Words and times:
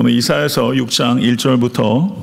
오늘 0.00 0.12
이사에서 0.12 0.68
6장 0.68 1.20
1절부터 1.36 2.14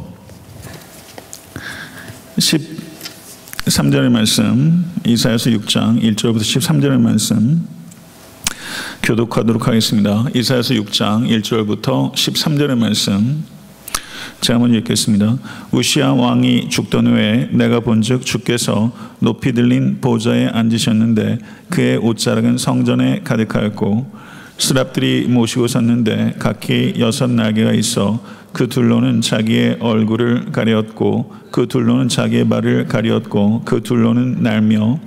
13절의 2.37 4.09
말씀, 4.09 4.85
이사에서 5.05 5.49
6장 5.49 6.01
1절부터 6.01 6.39
13절의 6.39 7.01
말씀 7.01 7.67
교독하도록 9.03 9.67
하겠습니다. 9.67 10.23
이사에서 10.33 10.73
6장 10.73 11.27
1절부터 11.27 12.13
13절의 12.13 12.77
말씀 12.77 13.43
제가 14.39 14.57
먼저 14.59 14.77
읽겠습니다. 14.77 15.37
우시아 15.71 16.13
왕이 16.13 16.69
죽던 16.69 17.07
후에 17.07 17.49
내가 17.51 17.81
본즉 17.81 18.25
주께서 18.25 18.93
높이 19.19 19.51
들린 19.51 19.99
보좌에 19.99 20.47
앉으셨는데 20.47 21.39
그의 21.69 21.97
옷자락은 21.97 22.57
성전에 22.57 23.19
가득하였고 23.25 24.14
스랍들이 24.57 25.27
모시고 25.27 25.67
섰는데 25.67 26.35
각기 26.39 26.95
여섯 26.99 27.29
날개가 27.29 27.73
있어 27.73 28.21
그 28.53 28.69
둘로는 28.69 29.19
자기의 29.21 29.77
얼굴을 29.81 30.51
가렸고 30.51 31.33
그 31.51 31.67
둘로는 31.67 32.07
자기의 32.07 32.47
발을 32.47 32.87
가렸고 32.87 33.63
그 33.65 33.81
둘로는 33.81 34.43
날며 34.43 34.99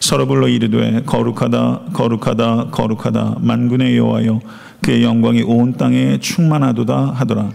서로 0.00 0.26
불러 0.26 0.48
이르되 0.48 1.02
거룩하다 1.04 1.82
거룩하다 1.92 2.68
거룩하다. 2.70 3.36
만군의 3.40 3.96
여호와여 3.98 4.40
그의 4.80 5.02
영광이 5.02 5.42
온 5.42 5.74
땅에 5.74 6.18
충만하도다 6.18 7.12
하더라. 7.16 7.50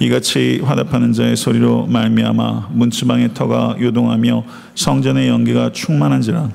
이같이 0.00 0.60
화답하는 0.64 1.12
자의 1.12 1.36
소리로 1.36 1.86
말미암아 1.86 2.70
문지방의 2.72 3.34
터가 3.34 3.76
요동하며 3.80 4.44
성전의 4.74 5.28
연기가 5.28 5.70
충만한지라 5.72 6.50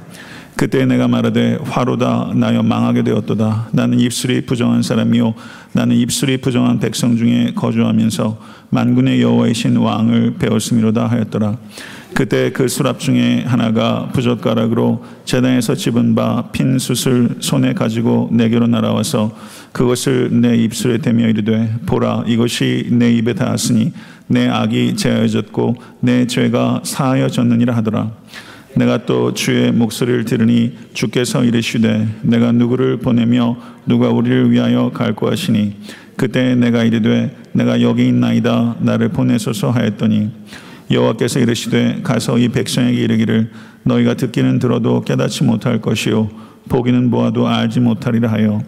그때 0.59 0.85
내가 0.85 1.07
말하되 1.07 1.59
화로다 1.63 2.33
나여 2.35 2.63
망하게 2.63 3.03
되었도다. 3.03 3.69
나는 3.71 3.97
입술이 3.97 4.41
부정한 4.41 4.81
사람이요. 4.81 5.33
나는 5.71 5.95
입술이 5.95 6.39
부정한 6.41 6.81
백성 6.81 7.15
중에 7.15 7.53
거주하면서 7.55 8.37
만군의 8.69 9.21
여호와이신 9.21 9.77
왕을 9.77 10.35
배웠음이로다 10.37 11.07
하였더라. 11.07 11.55
그때 12.13 12.51
그 12.51 12.67
수랍 12.67 12.99
중에 12.99 13.45
하나가 13.47 14.09
부젓가락으로 14.11 15.05
재단에서 15.23 15.75
집은 15.75 16.13
바 16.15 16.51
핀 16.51 16.77
숯을 16.77 17.37
손에 17.39 17.73
가지고 17.73 18.27
내게로 18.33 18.67
날아와서 18.67 19.33
그것을 19.71 20.41
내 20.41 20.57
입술에 20.57 20.97
대며 20.97 21.29
이르되 21.29 21.73
보라 21.85 22.25
이것이 22.27 22.89
내 22.91 23.13
입에 23.13 23.33
닿았으니 23.33 23.93
내 24.27 24.49
악이 24.49 24.97
제하여졌고 24.97 25.77
내 26.01 26.27
죄가 26.27 26.81
사하여졌느니라 26.83 27.77
하더라 27.77 28.11
내가 28.75 29.05
또 29.05 29.33
주의 29.33 29.71
목소리를 29.71 30.25
들으니 30.25 30.73
주께서 30.93 31.43
이르시되 31.43 32.07
내가 32.21 32.51
누구를 32.51 32.97
보내며 32.97 33.57
누가 33.85 34.09
우리를 34.09 34.51
위하여 34.51 34.91
갈고 34.91 35.29
하시니 35.29 35.75
그때 36.15 36.55
내가 36.55 36.83
이르되 36.83 37.35
내가 37.53 37.81
여기 37.81 38.07
있나이다 38.07 38.75
나를 38.79 39.09
보내소서 39.09 39.71
하였더니 39.71 40.29
여호와께서 40.91 41.39
이르시되 41.39 42.01
가서 42.03 42.37
이 42.37 42.49
백성에게 42.49 42.99
이르기를 42.99 43.51
너희가 43.83 44.15
듣기는 44.15 44.59
들어도 44.59 45.01
깨닫지 45.01 45.43
못할 45.43 45.81
것이요 45.81 46.29
보기는 46.67 47.09
보아도 47.09 47.47
알지 47.47 47.79
못하리라 47.79 48.31
하여 48.31 48.61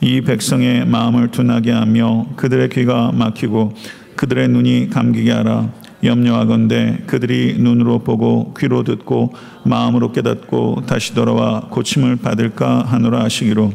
이 0.00 0.20
백성의 0.20 0.86
마음을 0.86 1.30
둔하게 1.30 1.70
하며 1.70 2.26
그들의 2.36 2.70
귀가 2.70 3.12
막히고 3.12 3.74
그들의 4.22 4.48
눈이 4.50 4.88
감기게 4.90 5.32
하라. 5.32 5.68
염려하건대 6.04 7.02
그들이 7.08 7.56
눈으로 7.58 7.98
보고 7.98 8.54
귀로 8.56 8.84
듣고 8.84 9.34
마음으로 9.64 10.12
깨닫고 10.12 10.84
다시 10.86 11.12
돌아와 11.12 11.62
고침을 11.62 12.16
받을까 12.16 12.84
하노라 12.86 13.24
하시기로. 13.24 13.72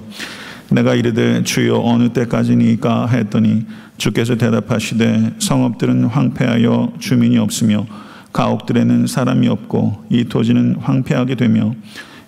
내가 0.70 0.96
이르되 0.96 1.44
주여 1.44 1.82
어느 1.84 2.14
때까지니까 2.14 3.08
하였더니 3.08 3.66
주께서 3.98 4.38
대답하시되 4.38 5.34
성읍들은 5.40 6.06
황폐하여 6.06 6.94
주민이 6.98 7.38
없으며 7.40 7.86
가옥들에는 8.32 9.06
사람이 9.06 9.50
없고 9.50 10.06
이 10.10 10.24
토지는 10.24 10.78
황폐하게 10.80 11.36
되며 11.36 11.76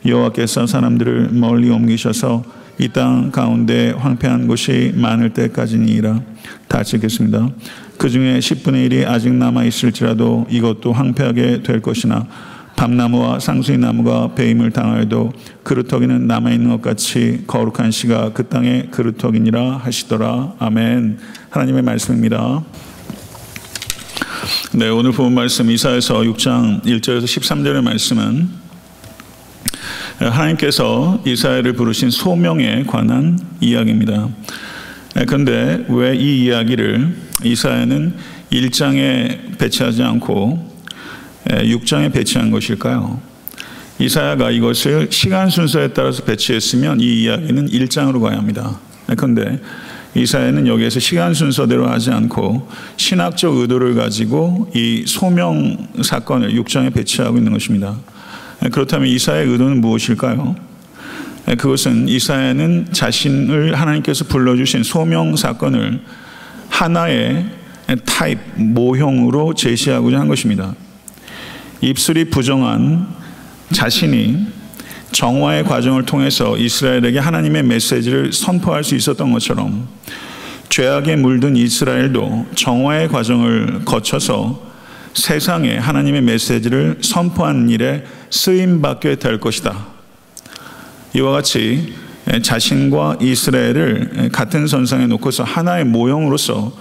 여호와께서 0.06 0.68
사람들을 0.68 1.30
멀리 1.32 1.70
옮기셔서 1.70 2.44
이 2.82 2.88
땅 2.88 3.30
가운데 3.32 3.92
황폐한 3.92 4.48
곳이 4.48 4.94
많을 4.96 5.32
때까지니라. 5.34 6.22
다 6.70 6.82
읽겠습니다. 6.82 7.50
그 8.00 8.10
중에 8.10 8.40
10분의 8.40 8.90
1이 8.90 9.06
아직 9.06 9.34
남아 9.34 9.66
있을지라도 9.66 10.48
이것도 10.50 10.94
황폐하게 10.94 11.64
될 11.64 11.82
것이나 11.82 12.26
밤나무와 12.78 13.40
상수리 13.40 13.78
나무가 13.78 14.34
배임을 14.36 14.72
당하여도 14.72 15.34
그루터기는 15.64 16.26
남아 16.26 16.52
있는 16.52 16.70
것 16.70 16.82
같이 16.82 17.44
거룩한 17.46 17.92
씨가 17.92 18.32
그 18.32 18.48
땅의 18.48 18.88
그루터기니라 18.92 19.82
하시더라. 19.84 20.54
아멘. 20.60 21.20
하나님의 21.50 21.82
말씀입니다. 21.82 22.64
네, 24.72 24.88
오늘 24.88 25.12
본 25.12 25.34
말씀 25.34 25.70
이사에서 25.70 26.22
6장 26.22 26.86
1절에서 26.86 27.26
13절의 27.26 27.84
말씀은 27.84 28.48
하나님께서 30.20 31.22
이사야를 31.26 31.74
부르신 31.74 32.12
소명에 32.12 32.84
관한 32.84 33.38
이야기입니다. 33.60 34.30
그런데 35.28 35.86
왜 35.90 36.16
이 36.16 36.46
이야기를 36.46 37.16
이사야는 37.44 38.14
1장에 38.52 39.58
배치하지 39.58 40.04
않고 40.04 40.70
6장에 41.48 42.14
배치한 42.14 42.52
것일까요? 42.52 43.20
이사야가 44.00 44.52
이것을 44.52 45.08
시간 45.12 45.50
순서에 45.50 45.90
따라서 45.90 46.24
배치했으면 46.24 47.00
이 47.02 47.24
이야기는 47.24 47.68
1장으로 47.70 48.22
가야 48.22 48.38
합니다. 48.38 48.80
그런데 49.18 49.60
이사야는 50.16 50.68
여기에서 50.68 51.00
시간 51.00 51.34
순서대로 51.34 51.88
하지 51.88 52.12
않고 52.12 52.68
신학적 52.98 53.58
의도를 53.58 53.96
가지고 53.96 54.72
이 54.74 55.04
소명 55.06 55.88
사건을 56.02 56.54
6장에 56.54 56.94
배치하고 56.94 57.38
있는 57.38 57.52
것입니다. 57.52 57.96
그렇다면 58.72 59.08
이사야의 59.08 59.48
의도는 59.48 59.82
무엇일까요? 59.82 60.56
그것은 61.58 62.08
이사야는 62.08 62.88
자신을 62.92 63.80
하나님께서 63.80 64.26
불러주신 64.26 64.84
소명 64.84 65.36
사건을 65.36 66.00
하나의 66.70 67.46
타입, 68.06 68.38
모형으로 68.56 69.56
제시하고자 69.56 70.20
한 70.20 70.28
것입니다. 70.28 70.76
입술이 71.82 72.26
부정한 72.26 73.08
자신이 73.72 74.48
정화의 75.12 75.64
과정을 75.64 76.06
통해서 76.06 76.56
이스라엘에게 76.56 77.18
하나님의 77.18 77.64
메시지를 77.64 78.32
선포할 78.32 78.84
수 78.84 78.96
있었던 78.96 79.32
것처럼 79.32 79.88
죄악에 80.70 81.16
물든 81.16 81.56
이스라엘도 81.56 82.48
정화의 82.54 83.08
과정을 83.08 83.86
거쳐서 83.86 84.70
세상에 85.16 85.78
하나님의 85.78 86.22
메시지를 86.22 87.00
선포하는 87.02 87.70
일에 87.70 88.04
쓰임 88.30 88.82
받게 88.82 89.16
될 89.16 89.40
것이다. 89.40 89.99
이와 91.14 91.32
같이 91.32 91.94
자신과 92.42 93.18
이스라엘을 93.22 94.30
같은 94.32 94.68
선상에 94.68 95.08
놓고서 95.08 95.44
하나의 95.44 95.86
모형으로서 95.86 96.72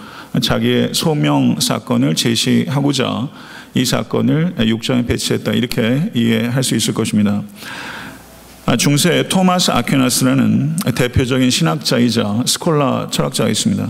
자기의 0.43 0.91
소명 0.93 1.59
사건을 1.59 2.15
제시하고자 2.15 3.29
이 3.75 3.85
사건을 3.85 4.55
6장에 4.59 5.07
배치했다. 5.07 5.53
이렇게 5.53 6.11
이해할 6.15 6.63
수 6.63 6.75
있을 6.77 6.93
것입니다. 6.93 7.43
중세 8.79 9.27
토마스 9.29 9.71
아퀴나스라는 9.71 10.77
대표적인 10.95 11.49
신학자이자 11.49 12.43
스콜라 12.47 13.09
철학자가 13.11 13.49
있습니다. 13.49 13.89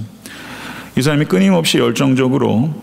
이 0.96 1.02
사람이 1.02 1.24
끊임없이 1.24 1.78
열정적으로 1.78 2.82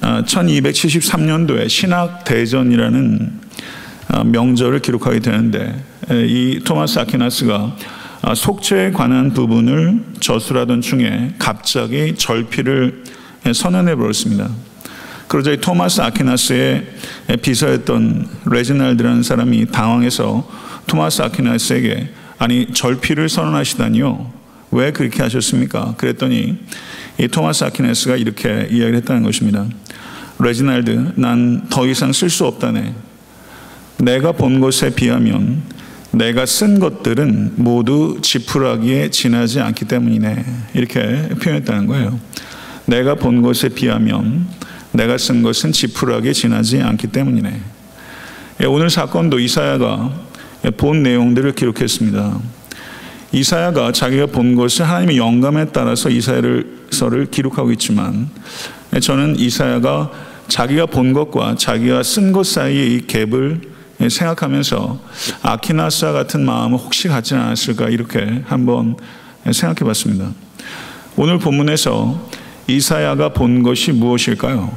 1273년도에 0.00 1.68
신학 1.68 2.24
대전이라는 2.24 3.40
명절을 4.24 4.80
기록하게 4.80 5.20
되는데 5.20 5.84
이 6.10 6.60
토마스 6.64 6.98
아퀴나스가 6.98 7.76
속죄에 8.34 8.90
관한 8.92 9.32
부분을 9.32 10.02
저술하던 10.20 10.80
중에 10.80 11.34
갑자기 11.38 12.14
절필을 12.16 13.04
선언해 13.54 13.94
버렸습니다. 13.94 14.48
그러자 15.28 15.54
토마스 15.56 16.00
아퀴나스의 16.00 16.86
비서였던 17.40 18.28
레지날드라는 18.46 19.22
사람이 19.22 19.66
당황해서 19.66 20.48
토마스 20.86 21.22
아퀴나스에게 21.22 22.10
아니 22.38 22.66
절필을 22.72 23.28
선언하시다니요 23.28 24.32
왜 24.72 24.92
그렇게 24.92 25.22
하셨습니까? 25.22 25.94
그랬더니 25.96 26.58
이 27.18 27.28
토마스 27.28 27.64
아퀴나스가 27.64 28.16
이렇게 28.16 28.68
이야기를 28.70 28.96
했다는 28.96 29.22
것입니다. 29.22 29.66
레지날드 30.40 31.12
난 31.16 31.66
더 31.70 31.86
이상 31.86 32.12
쓸 32.12 32.30
수 32.30 32.46
없다네. 32.46 32.94
내가 34.02 34.32
본 34.32 34.60
것에 34.60 34.90
비하면 34.94 35.62
내가 36.12 36.46
쓴 36.46 36.80
것들은 36.80 37.52
모두 37.56 38.18
지푸라기에 38.22 39.10
지나지 39.10 39.60
않기 39.60 39.84
때문이네. 39.84 40.44
이렇게 40.74 41.28
표현했다는 41.40 41.86
거예요. 41.86 42.18
내가 42.86 43.14
본 43.14 43.42
것에 43.42 43.68
비하면 43.68 44.48
내가 44.92 45.18
쓴 45.18 45.42
것은 45.42 45.72
지푸라기에 45.72 46.32
지나지 46.32 46.80
않기 46.80 47.08
때문이네. 47.08 47.60
예, 48.62 48.66
오늘 48.66 48.90
사건도 48.90 49.38
이사야가 49.38 50.12
본 50.76 51.02
내용들을 51.02 51.52
기록했습니다. 51.52 52.38
이사야가 53.32 53.92
자기가 53.92 54.26
본 54.26 54.56
것을 54.56 54.88
하나님의 54.88 55.16
영감에 55.16 55.66
따라서 55.66 56.10
이사야서를 56.10 57.28
기록하고 57.30 57.70
있지만 57.72 58.28
저는 59.00 59.38
이사야가 59.38 60.10
자기가 60.48 60.86
본 60.86 61.12
것과 61.12 61.54
자기가 61.54 62.02
쓴 62.02 62.32
것 62.32 62.44
사이의 62.44 62.94
이 62.94 63.00
갭을 63.06 63.70
생각하면서 64.08 64.98
아키나스와 65.42 66.12
같은 66.12 66.44
마음을 66.44 66.78
혹시 66.78 67.08
갖지 67.08 67.34
않았을까 67.34 67.88
이렇게 67.88 68.42
한번 68.46 68.96
생각해 69.44 69.86
봤습니다. 69.86 70.30
오늘 71.16 71.38
본문에서 71.38 72.28
이사야가 72.66 73.32
본 73.32 73.62
것이 73.62 73.92
무엇일까요? 73.92 74.72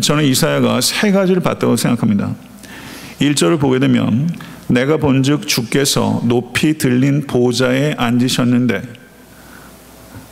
저는 0.00 0.24
이사야가 0.24 0.80
세 0.80 1.10
가지를 1.10 1.42
봤다고 1.42 1.76
생각합니다. 1.76 2.34
1절을 3.20 3.58
보게 3.58 3.78
되면 3.78 4.30
내가 4.68 4.96
본즉 4.96 5.48
주께서 5.48 6.22
높이 6.24 6.78
들린 6.78 7.26
보좌에 7.26 7.94
앉으셨는데 7.98 8.82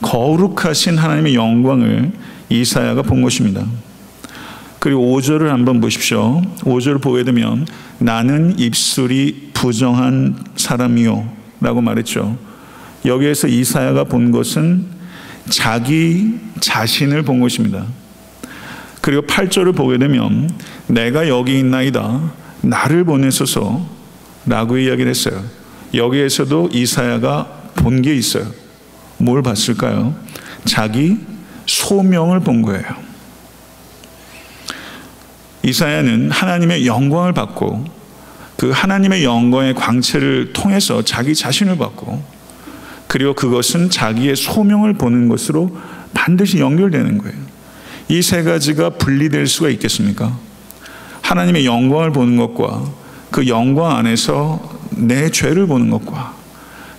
거룩하신 0.01 0.97
하나님의 0.97 1.35
영광을 1.35 2.13
이사야가 2.49 3.03
본 3.03 3.23
것입니다. 3.23 3.67
그리고 4.79 5.17
5절을 5.19 5.49
한번 5.49 5.81
보십시오. 5.81 6.41
5절을 6.61 7.03
보게 7.03 7.25
되면 7.25 7.67
나는 7.99 8.59
입술이 8.59 9.51
부정한 9.55 10.37
사람이요 10.57 11.29
라고 11.61 11.81
말했죠. 11.81 12.39
여기에서 13.05 13.49
이사야가 13.49 14.05
본 14.05 14.31
것은 14.31 14.87
자기 15.51 16.35
자신을 16.61 17.23
본 17.23 17.41
것입니다. 17.41 17.85
그리고 19.01 19.23
8절을 19.23 19.75
보게 19.75 19.99
되면 19.99 20.51
내가 20.87 21.29
여기 21.29 21.59
있나이다. 21.59 22.33
나를 22.63 23.05
보내소서 23.05 23.87
라고 24.47 24.79
이야기를 24.79 25.11
했어요. 25.11 25.43
여기에서도 25.95 26.71
이사야가 26.73 27.59
본 27.77 28.03
게 28.03 28.15
있어요. 28.15 28.47
뭘 29.17 29.43
봤을까요? 29.43 30.15
자기 30.65 31.17
소명을 31.67 32.41
본 32.41 32.63
거예요. 32.63 33.08
이사야는 35.63 36.31
하나님의 36.31 36.87
영광을 36.87 37.33
받고 37.33 37.85
그 38.57 38.71
하나님의 38.71 39.25
영광의 39.25 39.75
광채를 39.75 40.53
통해서 40.53 41.03
자기 41.03 41.35
자신을 41.35 41.77
받고 41.79 42.23
그리고 43.07 43.35
그것은 43.35 43.91
자기의 43.91 44.37
소명을 44.37 44.95
보는 44.95 45.29
것으로 45.29 45.77
반드시 46.15 46.59
연결되는 46.59 47.19
거예요. 47.19 47.37
이 48.11 48.23
세 48.23 48.43
가지가 48.43 48.91
분리될 48.91 49.47
수가 49.47 49.69
있겠습니까? 49.71 50.37
하나님의 51.23 51.67
영광을 51.67 52.11
보는 52.11 52.37
것과 52.37 52.85
그 53.31 53.47
영광 53.49 53.97
안에서 53.97 54.79
내 54.91 55.31
죄를 55.31 55.67
보는 55.67 55.91
것과 55.91 56.35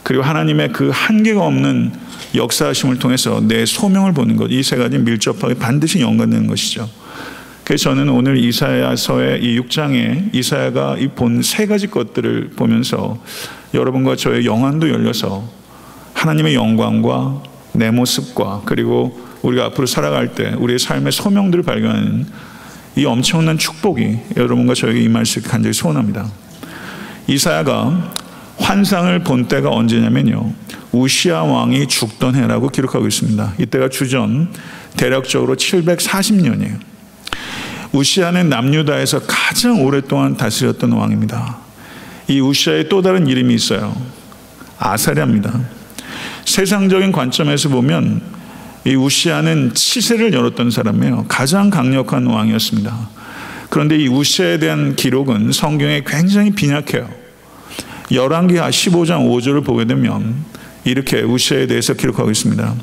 그리고 0.03 0.23
하나님의 0.23 0.71
그 0.71 0.91
한계가 0.93 1.41
없는 1.43 1.91
역사하심을 2.35 2.99
통해서 2.99 3.41
내 3.41 3.65
소명을 3.65 4.13
보는 4.13 4.37
것, 4.37 4.49
이 4.51 4.61
세 4.63 4.75
가지 4.77 4.97
밀접하게 4.99 5.55
반드시 5.55 5.99
연관되는 5.99 6.47
것이죠. 6.47 6.87
그래서 7.69 7.91
저는 7.91 8.09
오늘 8.09 8.35
이사야서의 8.39 9.43
이 9.43 9.59
6장에 9.59 10.33
이사야가 10.33 10.97
본세 11.15 11.67
가지 11.67 11.85
것들을 11.85 12.53
보면서 12.55 13.23
여러분과 13.75 14.15
저의 14.15 14.47
영안도 14.47 14.89
열려서 14.89 15.47
하나님의 16.15 16.55
영광과 16.55 17.43
내 17.73 17.91
모습과 17.91 18.63
그리고 18.65 19.21
우리가 19.43 19.65
앞으로 19.65 19.85
살아갈 19.85 20.33
때 20.33 20.55
우리의 20.57 20.79
삶의 20.79 21.11
소명들을 21.11 21.63
발견하는 21.63 22.25
이 22.95 23.05
엄청난 23.05 23.59
축복이 23.59 24.17
여러분과 24.35 24.73
저에게 24.73 25.03
임할 25.03 25.27
수 25.27 25.37
있게 25.37 25.49
간절히 25.51 25.71
소원합니다. 25.71 26.27
이사야가 27.27 28.13
환상을 28.57 29.19
본 29.19 29.47
때가 29.47 29.69
언제냐면요. 29.69 30.53
우시아 30.91 31.43
왕이 31.43 31.85
죽던 31.85 32.33
해라고 32.33 32.69
기록하고 32.69 33.05
있습니다. 33.05 33.53
이때가 33.59 33.89
주전 33.89 34.51
대략적으로 34.97 35.55
740년이에요. 35.55 36.88
우시아는 37.91 38.49
남유다에서 38.49 39.21
가장 39.27 39.83
오랫동안 39.83 40.37
다스렸던 40.37 40.91
왕입니다. 40.91 41.57
이 42.27 42.39
우시아의 42.39 42.89
또 42.89 43.01
다른 43.01 43.27
이름이 43.27 43.53
있어요. 43.55 43.95
아사랴입니다. 44.77 45.59
세상적인 46.45 47.11
관점에서 47.11 47.69
보면 47.69 48.21
이 48.85 48.95
우시아는 48.95 49.73
치세를 49.73 50.33
열었던 50.33 50.71
사람이에요. 50.71 51.25
가장 51.27 51.69
강력한 51.69 52.27
왕이었습니다. 52.27 53.09
그런데 53.69 53.97
이 53.97 54.07
우시아에 54.07 54.59
대한 54.59 54.95
기록은 54.95 55.51
성경에 55.51 56.01
굉장히 56.05 56.51
빈약해요. 56.51 57.09
열왕기하 58.11 58.69
15장 58.69 59.29
5절을 59.29 59.63
보게 59.63 59.85
되면 59.85 60.43
이렇게 60.85 61.21
우시아에 61.21 61.67
대해서 61.67 61.93
기록하고 61.93 62.31
있습니다. 62.31 62.73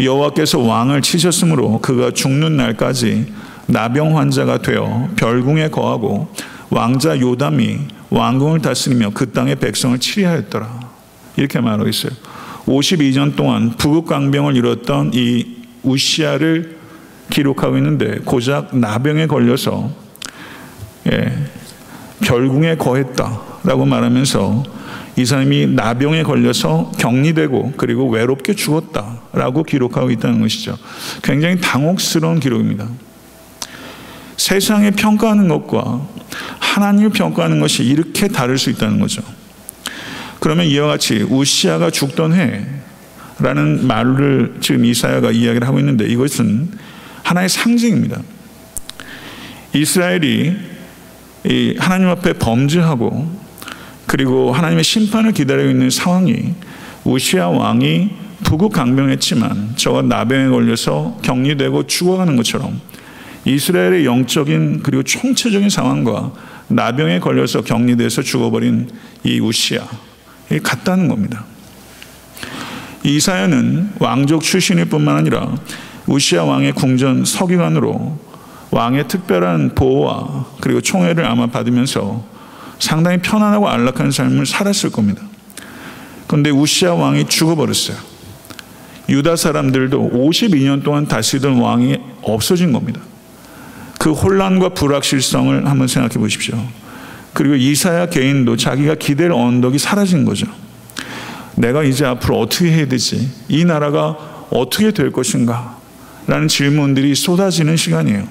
여호와께서 0.00 0.58
왕을 0.58 1.02
치셨으므로 1.02 1.80
그가 1.80 2.10
죽는 2.10 2.56
날까지 2.56 3.32
나병 3.70 4.18
환자가 4.18 4.58
되어 4.58 5.08
별궁에 5.16 5.68
거하고 5.68 6.28
왕자 6.70 7.18
요담이 7.18 7.78
왕궁을 8.10 8.60
다스리며 8.60 9.10
그 9.14 9.30
땅의 9.32 9.56
백성을 9.56 9.98
치리하였더라. 9.98 10.80
이렇게 11.36 11.60
말하고 11.60 11.88
있어요. 11.88 12.12
52년 12.66 13.36
동안 13.36 13.70
부국강병을 13.76 14.56
이뤘던 14.56 15.12
이 15.14 15.56
우시아를 15.82 16.78
기록하고 17.30 17.76
있는데 17.78 18.18
고작 18.24 18.76
나병에 18.76 19.26
걸려서 19.26 19.90
예, 21.10 21.32
별궁에 22.22 22.76
거했다라고 22.76 23.86
말하면서 23.86 24.64
이 25.16 25.24
사람이 25.24 25.68
나병에 25.68 26.22
걸려서 26.24 26.92
격리되고 26.98 27.74
그리고 27.76 28.08
외롭게 28.08 28.54
죽었다라고 28.54 29.62
기록하고 29.62 30.10
있다는 30.10 30.40
것이죠. 30.40 30.76
굉장히 31.22 31.60
당혹스러운 31.60 32.40
기록입니다. 32.40 32.86
세상에 34.40 34.90
평가하는 34.92 35.48
것과 35.48 36.00
하나님을 36.60 37.10
평가하는 37.10 37.60
것이 37.60 37.82
이렇게 37.84 38.26
다를 38.26 38.56
수 38.56 38.70
있다는 38.70 38.98
거죠. 38.98 39.22
그러면 40.38 40.64
이와 40.64 40.86
같이 40.86 41.26
우시아가 41.28 41.90
죽던 41.90 42.32
해라는 43.38 43.86
말을 43.86 44.56
지금 44.62 44.86
이사야가 44.86 45.32
이야기를 45.32 45.68
하고 45.68 45.78
있는데 45.78 46.06
이것은 46.06 46.70
하나의 47.22 47.50
상징입니다. 47.50 48.22
이스라엘이 49.74 50.56
하나님 51.78 52.08
앞에 52.08 52.32
범죄하고 52.32 53.30
그리고 54.06 54.52
하나님의 54.52 54.84
심판을 54.84 55.32
기다리고 55.32 55.68
있는 55.68 55.90
상황이 55.90 56.54
우시아 57.04 57.48
왕이 57.48 58.08
부국 58.44 58.72
강병했지만 58.72 59.74
저가 59.76 60.00
나병에 60.00 60.48
걸려서 60.48 61.18
격리되고 61.20 61.86
죽어가는 61.86 62.36
것처럼 62.36 62.80
이스라엘의 63.44 64.04
영적인 64.04 64.82
그리고 64.82 65.02
총체적인 65.02 65.70
상황과 65.70 66.32
나병에 66.68 67.20
걸려서 67.20 67.62
격리돼서 67.62 68.22
죽어버린 68.22 68.90
이 69.24 69.40
우시아 69.40 69.86
같다는 70.62 71.08
겁니다. 71.08 71.44
이사야는 73.02 73.92
왕족 73.98 74.42
출신일 74.42 74.86
뿐만 74.86 75.16
아니라 75.16 75.54
우시아 76.06 76.44
왕의 76.44 76.72
궁전 76.72 77.24
서기관으로 77.24 78.18
왕의 78.70 79.08
특별한 79.08 79.74
보호와 79.74 80.46
그리고 80.60 80.80
총애를 80.80 81.24
아마 81.24 81.46
받으면서 81.46 82.24
상당히 82.78 83.18
편안하고 83.18 83.68
안락한 83.68 84.10
삶을 84.10 84.46
살았을 84.46 84.90
겁니다. 84.90 85.22
그런데 86.26 86.50
우시아 86.50 86.94
왕이 86.94 87.26
죽어버렸어요. 87.26 87.96
유다 89.08 89.34
사람들도 89.34 90.10
52년 90.14 90.84
동안 90.84 91.08
다스리던 91.08 91.58
왕이 91.58 91.98
없어진 92.22 92.72
겁니다. 92.72 93.00
그 94.00 94.12
혼란과 94.12 94.70
불확실성을 94.70 95.66
한번 95.68 95.86
생각해 95.86 96.14
보십시오. 96.14 96.56
그리고 97.34 97.54
이사야 97.54 98.08
개인도 98.08 98.56
자기가 98.56 98.94
기댈 98.94 99.30
언덕이 99.30 99.78
사라진 99.78 100.24
거죠. 100.24 100.46
내가 101.54 101.82
이제 101.82 102.06
앞으로 102.06 102.40
어떻게 102.40 102.72
해야 102.72 102.88
되지? 102.88 103.30
이 103.48 103.66
나라가 103.66 104.16
어떻게 104.50 104.90
될 104.90 105.12
것인가? 105.12 105.76
라는 106.26 106.48
질문들이 106.48 107.14
쏟아지는 107.14 107.76
시간이에요. 107.76 108.26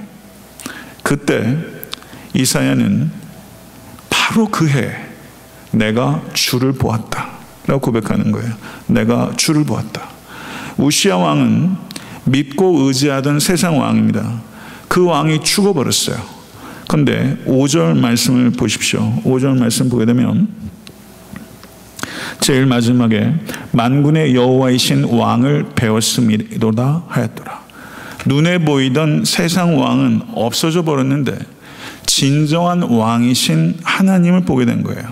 그때 1.04 1.56
이사야는 2.34 3.12
바로 4.10 4.48
그 4.48 4.68
해 4.68 4.92
내가 5.70 6.24
주를 6.34 6.72
보았다. 6.74 7.30
라고 7.68 7.80
고백하는 7.80 8.32
거예요. 8.32 8.52
내가 8.88 9.34
주를 9.38 9.66
보았다. 9.66 10.02
우시아 10.78 11.18
왕은 11.18 11.76
믿고 12.24 12.88
의지하던 12.88 13.40
세상 13.40 13.80
왕입니다. 13.80 14.49
그 14.90 15.06
왕이 15.06 15.44
죽어버렸어요. 15.44 16.18
근데 16.90 17.38
5절 17.46 17.98
말씀을 17.98 18.50
보십시오. 18.50 19.22
5절 19.24 19.58
말씀 19.58 19.88
보게 19.88 20.06
되면 20.06 20.50
제일 22.42 22.66
마지막에 22.66 23.34
만군의 23.72 24.34
여호와이신 24.36 25.06
왕을 25.06 25.68
배웠음이로다 25.76 27.04
하였더라. 27.08 27.62
눈에 28.26 28.58
보이던 28.58 29.24
세상 29.26 29.80
왕은 29.80 30.22
없어져 30.34 30.84
버렸는데 30.84 31.38
진정한 32.06 32.82
왕이신 32.82 33.78
하나님을 33.84 34.42
보게 34.42 34.66
된 34.66 34.84
거예요. 34.84 35.04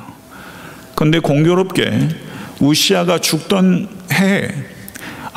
그런데 0.96 1.20
공교롭게 1.20 2.10
우시아가 2.60 3.20
죽던 3.20 3.88
해에 4.12 4.50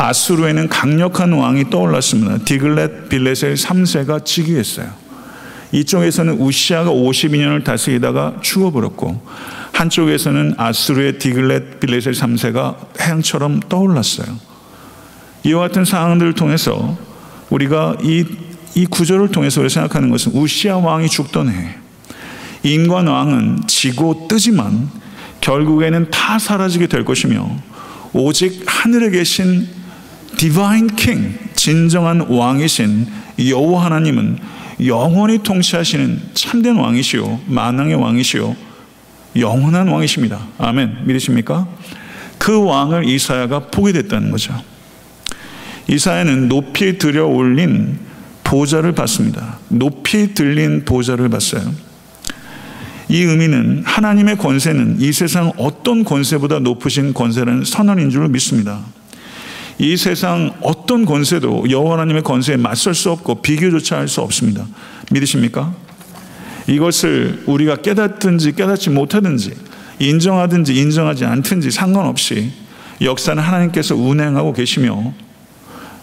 아수르에는 0.00 0.70
강력한 0.70 1.30
왕이 1.30 1.68
떠올랐습니다. 1.68 2.38
디글렛 2.38 3.10
빌렛의 3.10 3.54
3세가 3.54 4.24
즉위했어요. 4.24 4.88
이쪽에서는 5.72 6.40
우시아가 6.40 6.90
52년을 6.90 7.62
다스리다가 7.62 8.36
죽어버렸고 8.40 9.20
한쪽에서는 9.72 10.54
아수르의 10.56 11.18
디글렛 11.18 11.80
빌렛의 11.80 12.14
3세가 12.14 12.76
해양처럼 12.98 13.60
떠올랐어요. 13.68 14.26
이와 15.44 15.68
같은 15.68 15.84
상황들을 15.84 16.32
통해서 16.32 16.96
우리가 17.50 17.96
이, 18.02 18.24
이 18.74 18.86
구절을 18.86 19.28
통해서 19.28 19.68
생각하는 19.68 20.08
것은 20.08 20.32
우시아 20.32 20.78
왕이 20.78 21.10
죽던 21.10 21.50
해 21.50 21.76
인간 22.62 23.06
왕은 23.06 23.66
지고 23.66 24.26
뜨지만 24.28 24.88
결국에는 25.42 26.10
다 26.10 26.38
사라지게 26.38 26.86
될 26.86 27.04
것이며 27.04 27.54
오직 28.14 28.62
하늘에 28.66 29.10
계신 29.10 29.79
디바인 30.36 30.88
킹 30.96 31.38
진정한 31.54 32.20
왕이신 32.22 33.06
여호와 33.48 33.86
하나님은 33.86 34.38
영원히 34.86 35.42
통치하시는 35.42 36.20
참된 36.34 36.76
왕이시요 36.76 37.40
만왕의 37.46 37.96
왕이시요 37.96 38.56
영원한 39.36 39.88
왕이십니다. 39.88 40.40
아멘. 40.58 41.04
믿으십니까? 41.04 41.68
그 42.38 42.64
왕을 42.64 43.08
이사야가 43.08 43.66
보게 43.66 43.92
됐다는 43.92 44.30
거죠. 44.30 44.60
이사야는 45.88 46.48
높이 46.48 46.98
들여 46.98 47.26
올린 47.26 47.98
보좌를 48.42 48.92
봤습니다. 48.92 49.58
높이 49.68 50.34
들린 50.34 50.84
보좌를 50.84 51.28
봤어요. 51.28 51.62
이 53.08 53.22
의미는 53.22 53.82
하나님의 53.84 54.38
권세는 54.38 55.00
이 55.00 55.12
세상 55.12 55.52
어떤 55.56 56.04
권세보다 56.04 56.60
높으신 56.60 57.12
권세라는 57.12 57.64
선언인 57.64 58.10
줄 58.10 58.28
믿습니다. 58.28 58.80
이 59.80 59.96
세상 59.96 60.52
어떤 60.60 61.06
권세도 61.06 61.70
여호와 61.70 61.94
하나님의 61.94 62.22
권세에 62.22 62.58
맞설 62.58 62.94
수 62.94 63.10
없고 63.12 63.40
비교조차 63.40 63.96
할 63.96 64.08
수 64.08 64.20
없습니다. 64.20 64.66
믿으십니까? 65.10 65.74
이것을 66.66 67.44
우리가 67.46 67.76
깨닫든지 67.76 68.52
깨닫지 68.52 68.90
못하든지 68.90 69.54
인정하든지 69.98 70.74
인정하지 70.74 71.24
않든지 71.24 71.70
상관없이 71.70 72.52
역사는 73.00 73.42
하나님께서 73.42 73.96
운행하고 73.96 74.52
계시며 74.52 75.14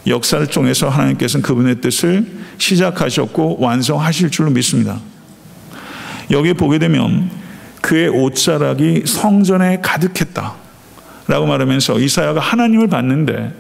역사를 0.08 0.46
통해서 0.48 0.90
하나님께서는 0.90 1.44
그분의 1.44 1.80
뜻을 1.80 2.26
시작하셨고 2.58 3.58
완성하실 3.60 4.32
줄로 4.32 4.50
믿습니다. 4.50 5.00
여기 6.32 6.54
보게 6.54 6.80
되면 6.80 7.30
그의 7.82 8.10
옷자락이 8.10 9.04
성전에 9.06 9.82
가득했다. 9.82 10.67
라고 11.28 11.46
말하면서 11.46 12.00
이사야가 12.00 12.40
하나님을 12.40 12.88
봤는데 12.88 13.54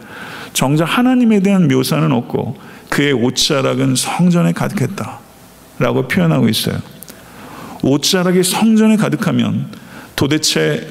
정작 0.54 0.86
하나님에 0.86 1.42
대한 1.42 1.68
묘사는 1.68 2.12
없고 2.12 2.58
그의 2.90 3.14
옷자락은 3.14 3.96
성전에 3.96 4.54
가득했다. 4.54 5.20
라고 5.80 6.08
표현하고 6.08 6.50
있어요. 6.50 6.80
옷자락이 7.84 8.44
성전에 8.44 8.96
가득하면 8.96 9.68
도대체 10.16 10.88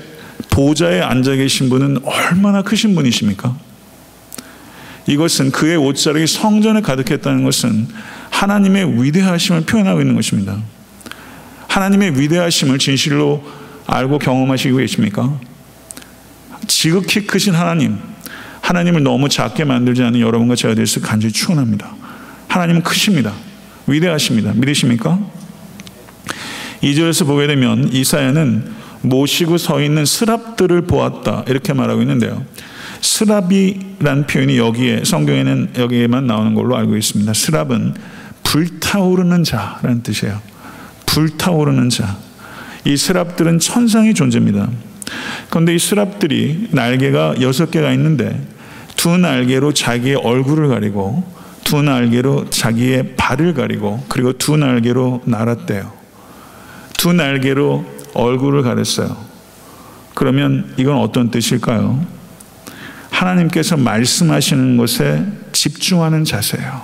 보좌에 0.51 1.01
앉아 1.01 1.35
계신 1.35 1.69
분은 1.69 1.99
얼마나 2.05 2.63
크신 2.63 2.95
분이십니까? 2.95 3.57
이것은 5.09 5.51
그의 5.51 5.77
옷자락이 5.77 6.27
성전에 6.27 6.81
가득했다는 6.81 7.45
것은 7.45 7.89
하나님의 8.31 9.03
위대하심을 9.03 9.63
표현하고 9.63 10.01
있는 10.01 10.15
것입니다. 10.15 10.59
하나님의 11.69 12.19
위대하심을 12.21 12.79
진실로 12.79 13.45
알고 13.87 14.19
경험하시고 14.19 14.79
계십니까? 14.79 15.39
지극히 16.67 17.27
크신 17.27 17.55
하나님, 17.55 17.99
하나님을 18.61 19.03
너무 19.03 19.29
작게 19.29 19.65
만들지 19.65 20.03
않은 20.03 20.21
여러분과 20.21 20.57
제가 20.57 20.75
될수 20.75 21.01
간절히 21.01 21.33
축원합니다. 21.33 21.95
하나님은 22.49 22.83
크십니다. 22.83 23.33
위대하십니다. 23.87 24.53
믿으십니까? 24.55 25.19
2절에서 26.83 27.27
보게 27.27 27.47
되면 27.47 27.93
이사야는 27.93 28.75
모시고 29.03 29.59
서 29.59 29.81
있는 29.81 30.05
스랍들을 30.05 30.83
보았다. 30.83 31.45
이렇게 31.47 31.73
말하고 31.73 32.03
있는데요. 32.03 32.45
스랍이란 33.01 34.27
표현이 34.27 34.59
여기에 34.59 35.05
성경에는 35.05 35.75
여기에만 35.77 36.27
나오는 36.27 36.55
걸로 36.55 36.77
알고 36.77 36.97
있습니다. 36.97 37.33
스랍은 37.33 37.95
불타오르는 38.43 39.45
자라는 39.45 40.03
뜻이에요. 40.03 40.41
불타오르는 41.07 41.89
자. 41.91 42.17
이 42.85 42.97
스랍들은 42.97 43.59
천상의 43.59 44.15
존재입니다. 44.15 44.69
그런데 45.51 45.75
이 45.75 45.79
스랍들이 45.79 46.69
날개가 46.73 47.37
여섯 47.41 47.71
개가 47.71 47.93
있는데 47.93 48.41
두 48.97 49.17
날개로 49.17 49.73
자기의 49.73 50.17
얼굴을 50.17 50.69
가리고 50.69 51.25
두 51.65 51.83
날개로 51.83 52.49
자기의 52.51 53.17
발을 53.17 53.55
가리고 53.55 54.05
그리고 54.09 54.33
두 54.33 54.57
날개로 54.57 55.23
날았대요. 55.25 55.93
두 56.97 57.13
날개로 57.13 57.85
얼굴을 58.15 58.63
가렸어요. 58.63 59.17
그러면 60.15 60.73
이건 60.77 60.97
어떤 60.99 61.31
뜻일까요? 61.31 62.07
하나님께서 63.11 63.77
말씀하시는 63.77 64.77
것에 64.77 65.25
집중하는 65.53 66.25
자세예요. 66.25 66.83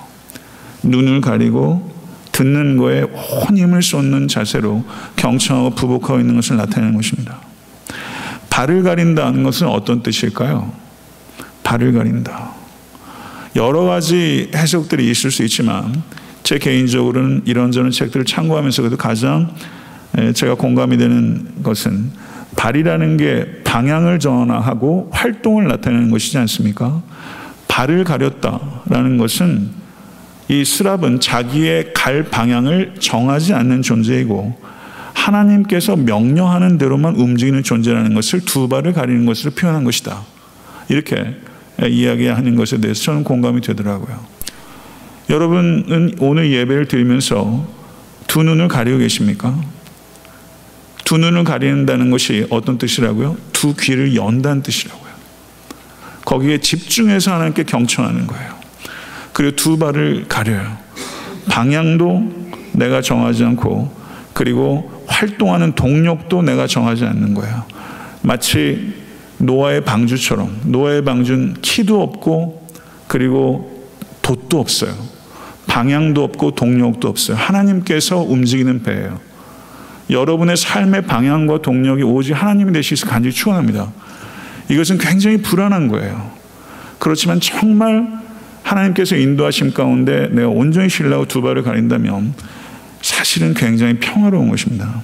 눈을 0.82 1.20
가리고 1.20 1.92
듣는 2.32 2.76
거에 2.76 3.02
온 3.02 3.56
힘을 3.56 3.82
쏟는 3.82 4.28
자세로 4.28 4.84
경청하고 5.16 5.70
부복하고 5.70 6.18
있는 6.18 6.34
것을 6.36 6.56
나타내는 6.56 6.96
것입니다. 6.96 7.51
발을 8.52 8.82
가린다는 8.82 9.44
것은 9.44 9.66
어떤 9.66 10.02
뜻일까요? 10.02 10.70
발을 11.64 11.94
가린다. 11.94 12.50
여러 13.56 13.84
가지 13.84 14.50
해석들이 14.54 15.10
있을 15.10 15.30
수 15.30 15.42
있지만 15.44 16.02
제 16.42 16.58
개인적으로는 16.58 17.42
이런저런 17.46 17.90
책들을 17.90 18.26
참고하면서 18.26 18.82
그래도 18.82 18.98
가장 18.98 19.54
제가 20.34 20.56
공감이 20.56 20.98
되는 20.98 21.62
것은 21.62 22.10
발이라는 22.56 23.16
게 23.16 23.62
방향을 23.64 24.18
전환하고 24.18 25.08
활동을 25.12 25.68
나타내는 25.68 26.10
것이지 26.10 26.36
않습니까? 26.36 27.02
발을 27.68 28.04
가렸다라는 28.04 29.16
것은 29.16 29.70
이 30.48 30.62
스랍은 30.62 31.20
자기의 31.20 31.94
갈 31.94 32.24
방향을 32.24 32.96
정하지 32.98 33.54
않는 33.54 33.80
존재이고 33.80 34.60
하나님께서 35.22 35.96
명령하는 35.96 36.78
대로만 36.78 37.14
움직이는 37.14 37.62
존재라는 37.62 38.14
것을 38.14 38.40
두 38.40 38.68
발을 38.68 38.92
가리는 38.92 39.24
것으로 39.24 39.52
표현한 39.52 39.84
것이다. 39.84 40.22
이렇게 40.88 41.36
이야기하는 41.80 42.56
것에 42.56 42.80
대해서 42.80 43.02
저는 43.02 43.24
공감이 43.24 43.60
되더라고요. 43.60 44.18
여러분은 45.30 46.16
오늘 46.18 46.50
예배를 46.50 46.88
드리면서 46.88 47.66
두 48.26 48.42
눈을 48.42 48.68
가리고 48.68 48.98
계십니까? 48.98 49.58
두 51.04 51.18
눈을 51.18 51.44
가린다는 51.44 52.10
것이 52.10 52.46
어떤 52.50 52.78
뜻이라고요? 52.78 53.36
두 53.52 53.74
귀를 53.76 54.16
연다는 54.16 54.62
뜻이라고요. 54.62 55.12
거기에 56.24 56.58
집중해서 56.58 57.32
하나님께 57.32 57.64
경청하는 57.64 58.26
거예요. 58.26 58.54
그리고 59.32 59.56
두 59.56 59.78
발을 59.78 60.26
가려요. 60.28 60.78
방향도 61.48 62.50
내가 62.72 63.00
정하지 63.00 63.44
않고 63.44 64.02
그리고 64.32 65.01
활동하는 65.22 65.72
동력도 65.72 66.42
내가 66.42 66.66
정하지 66.66 67.04
않는 67.04 67.34
거예요. 67.34 67.64
마치 68.22 68.92
노아의 69.38 69.84
방주처럼 69.84 70.62
노아의 70.64 71.04
방주는 71.04 71.54
키도 71.62 72.02
없고 72.02 72.68
그리고 73.06 73.88
돛도 74.22 74.58
없어요. 74.58 74.92
방향도 75.68 76.24
없고 76.24 76.52
동력도 76.52 77.08
없어요. 77.08 77.36
하나님께서 77.36 78.18
움직이는 78.18 78.82
배예요. 78.82 79.20
여러분의 80.10 80.56
삶의 80.56 81.06
방향과 81.06 81.62
동력이 81.62 82.02
오직 82.02 82.32
하나님이 82.32 82.72
되시서 82.72 83.06
간절히 83.06 83.32
축원합니다. 83.32 83.92
이것은 84.68 84.98
굉장히 84.98 85.38
불안한 85.38 85.88
거예요. 85.88 86.32
그렇지만 86.98 87.40
정말 87.40 88.08
하나님께서 88.64 89.16
인도하심 89.16 89.72
가운데 89.72 90.28
내가 90.32 90.48
온전히 90.48 90.88
신뢰하고 90.88 91.26
두 91.26 91.42
발을 91.42 91.62
가린다면 91.62 92.34
사실은 93.00 93.54
굉장히 93.54 93.94
평화로운 93.94 94.48
것입니다. 94.48 95.02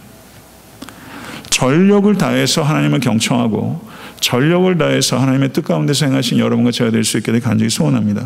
전력을 1.59 2.15
다해서 2.17 2.63
하나님을 2.63 3.01
경청하고 3.01 3.81
전력을 4.21 4.79
다해서 4.79 5.19
하나님의 5.19 5.53
뜻 5.53 5.65
가운데 5.65 5.93
생하신 5.93 6.39
여러분과 6.39 6.71
제가 6.71 6.93
될 6.93 7.03
수 7.03 7.19
있게 7.19 7.33
되 7.33 7.41
간절히 7.41 7.69
소원합니다. 7.69 8.25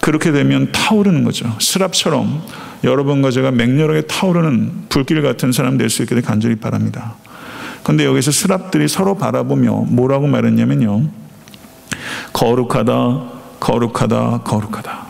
그렇게 0.00 0.30
되면 0.30 0.70
타오르는 0.70 1.24
거죠. 1.24 1.52
스랍처럼 1.60 2.42
여러분과 2.84 3.32
제가 3.32 3.50
맹렬하게 3.50 4.02
타오르는 4.02 4.86
불길 4.90 5.22
같은 5.22 5.50
사람 5.50 5.76
될 5.76 5.90
수 5.90 6.02
있게 6.02 6.14
되 6.14 6.20
간절히 6.20 6.54
바랍니다. 6.54 7.14
근데 7.82 8.04
여기서 8.04 8.30
스랍들이 8.30 8.86
서로 8.86 9.16
바라보며 9.16 9.72
뭐라고 9.88 10.28
말했냐면요. 10.28 11.08
거룩하다, 12.32 13.22
거룩하다, 13.58 14.42
거룩하다. 14.44 15.06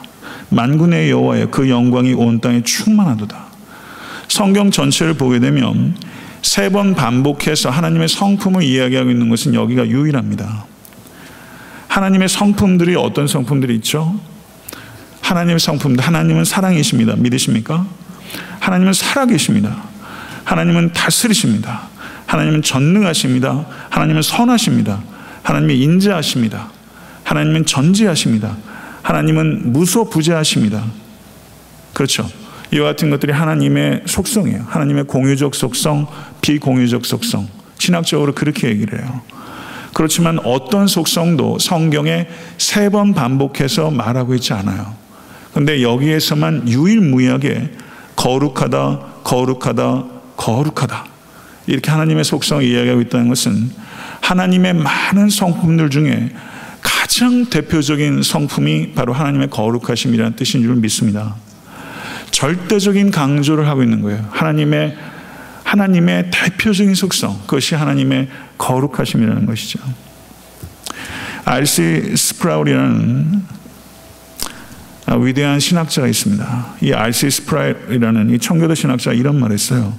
만군의 0.49 1.11
여호와여 1.11 1.51
그 1.51 1.69
영광이 1.69 2.15
온 2.15 2.41
땅에 2.41 2.63
충만하도다. 2.63 3.45
성경 4.29 4.71
전체를 4.71 5.15
보게 5.15 5.39
되면 5.39 5.95
세 6.43 6.71
번 6.71 6.95
반복해서 6.95 7.71
하나님의 7.71 8.09
성품을 8.09 8.63
이야기하고 8.63 9.11
있는 9.11 9.29
것은 9.29 9.55
여기가 9.55 9.87
유일합니다. 9.87 10.67
하나님의 11.89 12.29
성품들이 12.29 12.97
어떤 12.97 13.27
성품들이 13.27 13.75
있죠? 13.77 14.19
하나님의 15.21 15.61
성품들, 15.61 16.05
하나님은 16.05 16.45
사랑이십니다. 16.45 17.17
믿으십니까? 17.17 17.87
하나님은 18.61 18.93
살아계십니다. 18.93 19.85
하나님은 20.45 20.93
다스리십니다. 20.93 21.83
하나님은 22.27 22.63
전능하십니다. 22.63 23.67
하나님은 23.91 24.23
선하십니다. 24.23 25.01
하나님은 25.43 25.75
인자하십니다. 25.75 26.71
하나님은 27.25 27.67
전지하십니다. 27.67 28.57
하나님은 29.03 29.73
무소부재하십니다. 29.73 30.85
그렇죠. 31.93 32.29
이와 32.73 32.87
같은 32.87 33.11
것들이 33.11 33.33
하나님의 33.33 34.03
속성이에요. 34.07 34.65
하나님의 34.69 35.05
공유적 35.05 35.55
속성, 35.55 36.07
비공유적 36.43 37.07
속성. 37.07 37.49
신학적으로 37.79 38.35
그렇게 38.35 38.69
얘기를 38.69 39.01
해요. 39.01 39.23
그렇지만 39.95 40.39
어떤 40.45 40.87
속성도 40.87 41.59
성경에 41.59 42.29
세 42.59 42.91
번 42.91 43.15
반복해서 43.15 43.91
말하고 43.91 44.35
있지 44.35 44.53
않아요. 44.53 44.95
근데 45.55 45.83
여기에서만 45.83 46.69
유일무이하게 46.69 47.73
거룩하다, 48.17 49.01
거룩하다, 49.25 50.05
거룩하다. 50.37 51.07
이렇게 51.67 51.91
하나님의 51.91 52.25
속성을 52.25 52.65
이야기하고 52.65 53.01
있다는 53.03 53.29
것은 53.29 53.71
하나님의 54.21 54.75
많은 54.75 55.29
성품들 55.29 55.91
중에 55.91 56.31
가장 56.81 57.47
대표적인 57.47 58.23
성품이 58.23 58.93
바로 58.95 59.13
하나님의 59.13 59.51
거룩하심이라는 59.51 60.37
뜻인 60.37 60.63
줄 60.63 60.75
믿습니다. 60.77 61.37
절대적인 62.31 63.11
강조를 63.11 63.69
하고 63.69 63.83
있는 63.83 64.01
거예요. 64.01 64.27
하나님의 64.31 64.97
하나님의 65.73 66.31
대표적인 66.31 66.95
속성, 66.95 67.41
그것이 67.47 67.75
하나님의 67.75 68.29
거룩하심이라는 68.59 69.47
것이죠. 69.47 69.79
R.C. 71.47 72.15
스프라울이라는 72.15 73.43
위대한 75.21 75.61
신학자가 75.61 76.09
있습니다. 76.09 76.75
이 76.83 76.93
R.C. 76.93 77.31
스프라울이라는 77.31 78.35
이 78.35 78.39
청교도 78.39 78.75
신학자가 78.75 79.15
이런 79.15 79.41
말을 79.41 79.55
했어요. 79.55 79.95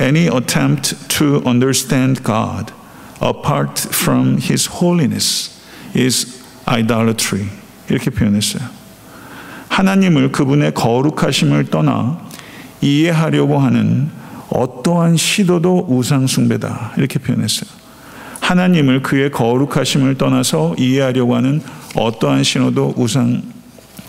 Any 0.00 0.28
attempt 0.32 0.96
to 1.08 1.42
understand 1.44 2.22
God 2.22 2.72
apart 3.20 3.88
from 3.88 4.38
His 4.40 4.70
holiness 4.70 5.50
is 5.96 6.40
idolatry. 6.66 7.48
이렇게 7.90 8.10
표현했어요. 8.10 8.62
하나님을 9.68 10.30
그분의 10.30 10.72
거룩하심을 10.74 11.64
떠나 11.64 12.20
이해하려고 12.80 13.58
하는 13.58 14.21
어떠한 14.54 15.16
시도도 15.16 15.86
우상숭배다. 15.88 16.92
이렇게 16.98 17.18
표현했어요. 17.18 17.70
하나님을 18.40 19.02
그의 19.02 19.30
거룩하심을 19.30 20.18
떠나서 20.18 20.74
이해하려고 20.78 21.36
하는 21.36 21.62
어떠한 21.94 22.42
신호도 22.42 22.94
우상, 22.96 23.42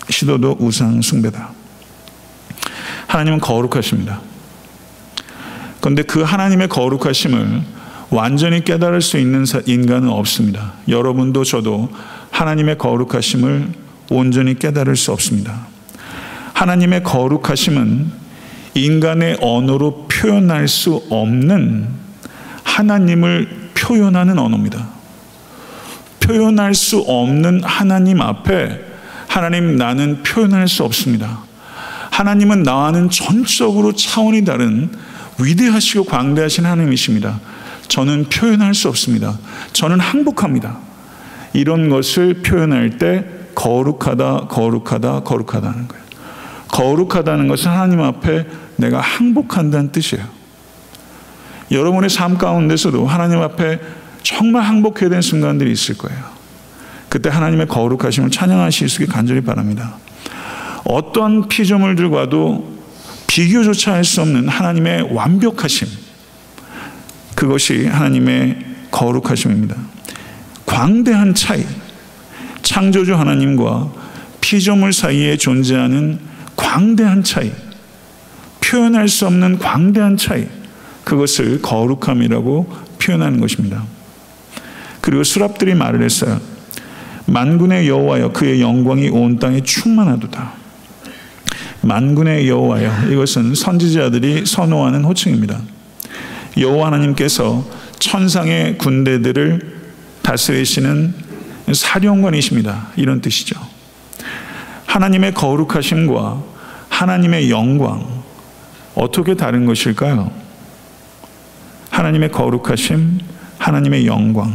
시도도 0.09 0.57
우상숭배다. 0.59 1.51
하나님은 3.07 3.39
거룩하십니다. 3.39 4.21
그런데 5.79 6.01
그 6.03 6.21
하나님의 6.21 6.67
거룩하심을 6.69 7.61
완전히 8.09 8.63
깨달을 8.63 9.01
수 9.01 9.17
있는 9.17 9.45
인간은 9.65 10.09
없습니다. 10.09 10.73
여러분도 10.87 11.43
저도 11.43 11.89
하나님의 12.31 12.77
거룩하심을 12.77 13.69
온전히 14.09 14.57
깨달을 14.57 14.95
수 14.95 15.11
없습니다. 15.11 15.67
하나님의 16.53 17.03
거룩하심은 17.03 18.11
인간의 18.75 19.37
언어로 19.41 20.07
표현할 20.23 20.69
수 20.69 21.03
없는 21.09 21.89
하나님을 22.63 23.71
표현하는 23.73 24.39
언어입니다. 24.39 24.87
표현할 26.21 26.73
수 26.73 26.99
없는 26.99 27.61
하나님 27.65 28.21
앞에 28.21 28.79
하나님 29.27 29.75
나는 29.75 30.23
표현할 30.23 30.69
수 30.69 30.85
없습니다. 30.85 31.39
하나님은 32.11 32.63
나와는 32.63 33.09
전적으로 33.09 33.91
차원이 33.93 34.45
다른 34.45 34.91
위대하시고 35.39 36.05
광대하신 36.05 36.65
하나님이십니다. 36.65 37.41
저는 37.89 38.27
표현할 38.29 38.73
수 38.73 38.87
없습니다. 38.87 39.37
저는 39.73 39.99
항복합니다. 39.99 40.77
이런 41.51 41.89
것을 41.89 42.35
표현할 42.43 42.97
때 42.97 43.25
거룩하다, 43.55 44.47
거룩하다, 44.47 45.23
거룩하다는 45.23 45.87
거예요. 45.89 46.03
거룩하다는 46.69 47.49
것은 47.49 47.69
하나님 47.71 48.01
앞에 48.01 48.45
내가 48.77 48.99
항복한다는 48.99 49.91
뜻이에요. 49.91 50.25
여러분의 51.71 52.09
삶 52.09 52.37
가운데서도 52.37 53.05
하나님 53.07 53.41
앞에 53.41 53.79
정말 54.21 54.63
항복해야 54.63 55.09
되는 55.09 55.21
순간들이 55.21 55.71
있을 55.71 55.97
거예요. 55.97 56.19
그때 57.09 57.29
하나님의 57.29 57.67
거룩하심을 57.67 58.31
찬양하실 58.31 58.89
수 58.89 59.03
있게 59.03 59.11
간절히 59.11 59.41
바랍니다. 59.41 59.95
어떤 60.85 61.47
피조물들과도 61.47 62.73
비교조차 63.27 63.93
할 63.93 64.03
수 64.03 64.21
없는 64.21 64.47
하나님의 64.47 65.13
완벽하심. 65.13 65.87
그것이 67.35 67.87
하나님의 67.87 68.59
거룩하심입니다. 68.91 69.75
광대한 70.65 71.33
차이. 71.33 71.65
창조주 72.61 73.15
하나님과 73.15 73.91
피조물 74.41 74.93
사이에 74.93 75.37
존재하는 75.37 76.19
광대한 76.55 77.23
차이. 77.23 77.51
표현할 78.73 79.07
수 79.07 79.27
없는 79.27 79.59
광대한 79.59 80.17
차이. 80.17 80.47
그것을 81.03 81.61
거룩함이라고 81.61 82.73
표현하는 82.97 83.39
것입니다. 83.39 83.83
그리고 84.99 85.23
수랍들이 85.23 85.75
말을 85.75 86.01
했어요. 86.01 86.41
만군의 87.27 87.87
여호와여 87.87 88.31
그의 88.31 88.61
영광이 88.61 89.09
온 89.09 89.37
땅에 89.37 89.61
충만하도다. 89.61 90.53
만군의 91.81 92.49
여호와여 92.49 93.11
이것은 93.11 93.53
선지자들이 93.53 94.47
선호하는 94.47 95.03
호칭입니다. 95.03 95.59
여호와 96.57 96.87
하나님께서 96.87 97.63
천상의 97.99 98.79
군대들을 98.79 99.81
다스리시는 100.23 101.13
사령관이십니다. 101.71 102.87
이런 102.95 103.21
뜻이죠. 103.21 103.55
하나님의 104.87 105.35
거룩하심과 105.35 106.41
하나님의 106.89 107.51
영광 107.51 108.22
어떻게 108.95 109.35
다른 109.35 109.65
것일까요? 109.65 110.31
하나님의 111.89 112.31
거룩하심, 112.31 113.19
하나님의 113.57 114.07
영광. 114.07 114.53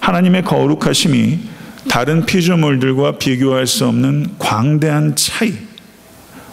하나님의 0.00 0.42
거룩하심이 0.42 1.40
다른 1.88 2.26
피조물들과 2.26 3.18
비교할 3.18 3.66
수 3.66 3.86
없는 3.86 4.34
광대한 4.38 5.16
차이. 5.16 5.54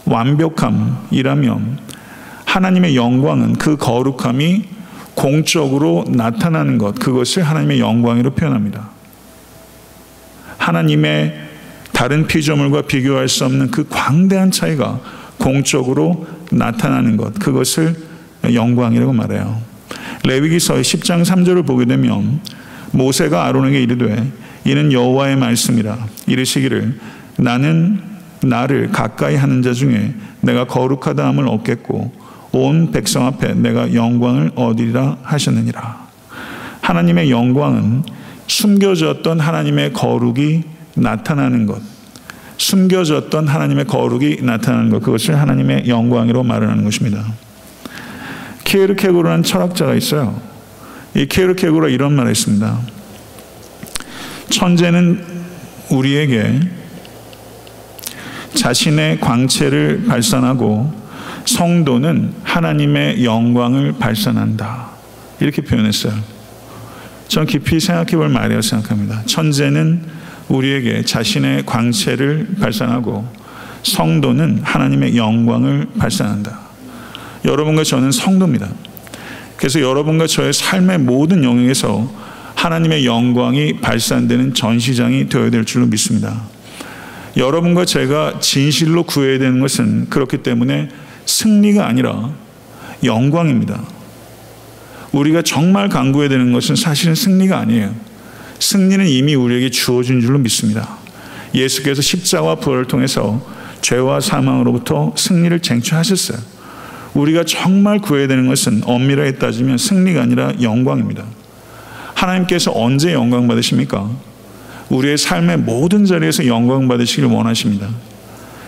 완벽함이라면 0.06 1.80
하나님의 2.46 2.96
영광은 2.96 3.54
그 3.54 3.78
거룩함이 3.78 4.66
공적으로 5.16 6.06
나타나는 6.08 6.78
것, 6.78 6.96
그것을 6.96 7.44
하나님의 7.44 7.80
영광으로 7.80 8.32
표현합니다. 8.32 8.90
하나님의 10.58 11.50
다른 11.92 12.28
피조물과 12.28 12.84
비교할 12.84 13.28
수 13.28 13.46
없는 13.46 13.72
그 13.72 13.88
광대한 13.88 14.52
차이가 14.52 15.00
공적으로 15.38 16.26
나타나는 16.52 17.18
것, 17.18 17.34
그것을 17.40 17.96
영광이라고 18.54 19.14
말해요. 19.14 19.62
레위기서 20.24 20.76
10장 20.76 21.24
3절을 21.24 21.66
보게 21.66 21.86
되면 21.86 22.40
모세가 22.92 23.46
아론에게 23.46 23.82
이르되 23.82 24.32
이는 24.66 24.92
여호와의 24.92 25.38
말씀이라 25.38 25.98
이르시기를 26.28 27.00
나는 27.38 28.02
나를 28.44 28.92
가까이 28.92 29.36
하는 29.36 29.62
자 29.62 29.74
중에 29.74 30.14
내가 30.42 30.66
거룩하다 30.66 31.26
함을 31.28 31.48
얻겠고 31.48 32.12
온 32.54 32.92
백성 32.92 33.26
앞에 33.26 33.54
내가 33.54 33.94
영광을 33.94 34.52
얻으리라 34.56 35.18
하셨느니라. 35.24 36.08
하나님의 36.82 37.32
영광은 37.32 38.04
숨겨졌던 38.48 39.40
하나님의 39.40 39.94
거룩이 39.94 40.64
나타나는 40.96 41.66
것. 41.66 41.82
숨겨졌던 42.62 43.48
하나님의 43.48 43.86
거룩이 43.86 44.38
나타나는 44.42 44.92
것. 44.92 45.02
그것을 45.02 45.40
하나님의 45.40 45.88
영광으로 45.88 46.44
말하는 46.44 46.84
것입니다. 46.84 47.26
케르케고라는 48.64 49.44
철학자가 49.44 49.96
있어요. 49.96 50.40
이 51.16 51.26
케르케고가 51.26 51.88
이런 51.88 52.14
말을 52.14 52.30
했습니다. 52.30 52.80
천재는 54.52 55.26
우리에게 55.90 56.60
자신의 58.54 59.20
광채를 59.20 60.06
발산하고 60.08 60.94
성도는 61.46 62.34
하나님의 62.44 63.26
영광을 63.26 63.94
발산한다. 63.94 64.92
이렇게 65.40 65.64
표현했어요. 65.64 66.14
전 67.28 67.48
깊이 67.48 67.80
생각해 67.80 68.12
볼 68.12 68.30
말이라고 68.30 68.62
생각합니다. 68.62 69.24
천재는 69.26 70.21
우리에게 70.52 71.04
자신의 71.04 71.66
광채를 71.66 72.48
발산하고 72.60 73.26
성도는 73.84 74.62
하나님의 74.64 75.16
영광을 75.18 75.88
발산한다. 75.98 76.60
여러분과 77.46 77.84
저는 77.84 78.12
성도입니다. 78.12 78.68
그래서 79.58 79.82
여러분과 79.82 80.28
저의 80.28 80.54
삶의 80.54 81.00
모든 81.00 81.44
영역에서 81.44 82.12
하나님의 82.56 83.06
영광이 83.06 83.80
발산되는 83.82 84.54
전시장이 84.54 85.30
되어야 85.30 85.50
될 85.50 85.66
줄로 85.66 85.86
믿습니다. 85.88 86.42
여러분과 87.38 87.86
제가 87.86 88.40
진실로 88.40 89.04
구해야 89.04 89.40
되는 89.40 89.60
것은 89.62 90.10
그렇기 90.10 90.44
때문에 90.44 90.90
승리가 91.26 91.88
아니라 91.88 92.30
영광입니다. 93.04 93.82
우리가 95.12 95.42
정말 95.42 95.90
강구해야 95.90 96.30
되는 96.30 96.52
것은 96.52 96.76
사실은 96.76 97.16
승리가 97.16 97.58
아니에요. 97.58 98.11
승리는 98.62 99.08
이미 99.08 99.36
우리에게 99.36 99.70
주어진 99.70 100.22
줄로 100.22 100.38
믿습니다. 100.40 100.98
예수께서 101.54 102.02
십자와 102.02 102.56
부활을 102.56 102.86
통해서 102.86 103.46
죄와 103.82 104.20
사망으로부터 104.20 105.14
승리를 105.18 105.60
쟁취하셨어요. 105.60 106.38
우리가 107.14 107.44
정말 107.44 108.00
구해야 108.00 108.28
되는 108.28 108.48
것은 108.48 108.84
엄밀하게 108.86 109.34
따지면 109.34 109.78
승리가 109.78 110.22
아니라 110.22 110.54
영광입니다. 110.62 111.26
하나님께서 112.14 112.72
언제 112.74 113.14
영광 113.14 113.48
받으십니까? 113.48 114.10
우리의 114.90 115.18
삶의 115.18 115.58
모든 115.58 116.06
자리에서 116.06 116.46
영광 116.48 116.88
받으시기를 116.88 117.30
원하십니다. 117.30 117.90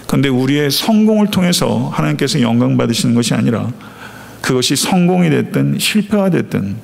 그런데 0.07 0.29
우리의 0.29 0.71
성공을 0.71 1.27
통해서 1.27 1.89
하나님께서 1.93 2.41
영광 2.41 2.77
받으시는 2.77 3.15
것이 3.15 3.33
아니라 3.33 3.71
그것이 4.41 4.75
성공이 4.75 5.29
됐든 5.29 5.77
실패가 5.79 6.29
됐든 6.29 6.75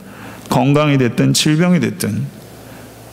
건강이 0.49 0.97
됐든 0.97 1.33
질병이 1.33 1.79
됐든 1.79 2.38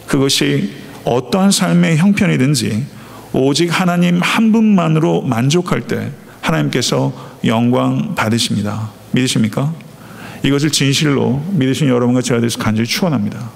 그것이 0.06 0.72
어떠한 1.04 1.50
삶의 1.50 1.98
형편이든지 1.98 2.86
오직 3.32 3.68
하나님 3.68 4.20
한 4.20 4.52
분만으로 4.52 5.22
만족할 5.22 5.82
때 5.82 6.10
하나님께서 6.40 7.12
영광 7.44 8.14
받으십니다. 8.14 8.90
믿으십니까? 9.12 9.72
이것을 10.42 10.70
진실로 10.70 11.42
믿으신 11.50 11.88
여러분과 11.88 12.22
제가 12.22 12.40
대해서 12.40 12.58
간절히 12.58 12.86
축원합니다. 12.86 13.50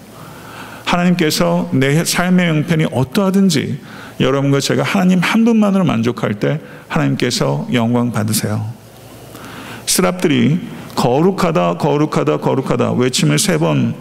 하나님께서 0.85 1.71
내 1.73 2.05
삶의 2.05 2.49
형편이 2.49 2.87
어떠하든지 2.93 3.79
여러분과 4.19 4.61
제가 4.61 4.83
하나님 4.83 5.21
한 5.21 5.45
분만으로 5.45 5.85
만족할 5.85 6.35
때 6.35 6.61
하나님께서 6.89 7.69
영광 7.73 8.11
받으세요. 8.13 8.67
스랍들이 9.87 10.61
거룩하다, 10.97 11.75
거룩하다, 11.79 12.39
거룩하다 12.39 12.93
외침을 12.93 13.39
세 13.39 13.59
번 13.59 13.95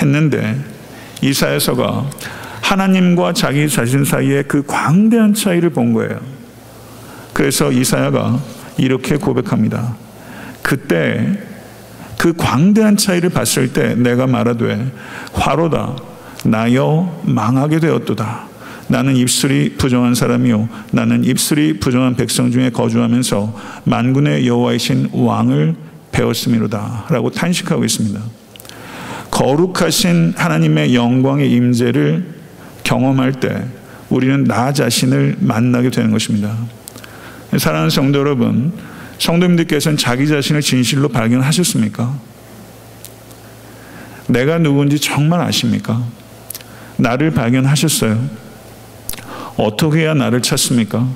했는데 0.00 0.56
이사야서가 1.22 2.10
하나님과 2.62 3.32
자기 3.32 3.68
자신 3.68 4.04
사이에 4.04 4.42
그 4.42 4.62
광대한 4.66 5.34
차이를 5.34 5.70
본 5.70 5.92
거예요. 5.92 6.20
그래서 7.32 7.72
이사야가 7.72 8.38
이렇게 8.76 9.16
고백합니다. 9.16 9.96
그때 10.62 11.38
그 12.18 12.32
광대한 12.36 12.96
차이를 12.96 13.30
봤을 13.30 13.72
때 13.72 13.94
내가 13.94 14.26
말하되 14.26 14.92
화로다 15.32 15.96
나여 16.44 17.22
망하게 17.24 17.78
되었도다. 17.80 18.48
나는 18.88 19.16
입술이 19.16 19.74
부정한 19.76 20.14
사람이요 20.14 20.68
나는 20.92 21.22
입술이 21.24 21.78
부정한 21.78 22.16
백성 22.16 22.50
중에 22.50 22.70
거주하면서 22.70 23.54
만군의 23.84 24.46
여호와이신 24.46 25.10
왕을 25.12 25.74
배웠음이로다라고 26.10 27.30
탄식하고 27.30 27.84
있습니다. 27.84 28.20
거룩하신 29.38 30.34
하나님의 30.36 30.96
영광의 30.96 31.48
임재를 31.52 32.26
경험할 32.82 33.34
때 33.34 33.66
우리는 34.10 34.42
나 34.42 34.72
자신을 34.72 35.36
만나게 35.38 35.90
되는 35.90 36.10
것입니다. 36.10 36.56
사랑하는 37.56 37.88
성도 37.88 38.18
여러분, 38.18 38.72
성도님들께서는 39.18 39.96
자기 39.96 40.26
자신을 40.26 40.60
진실로 40.60 41.08
발견하셨습니까? 41.08 42.18
내가 44.26 44.58
누군지 44.58 44.98
정말 44.98 45.40
아십니까? 45.42 46.02
나를 46.96 47.30
발견하셨어요? 47.30 48.20
어떻게 49.56 50.00
해야 50.00 50.14
나를 50.14 50.42
찾습니까? 50.42 51.08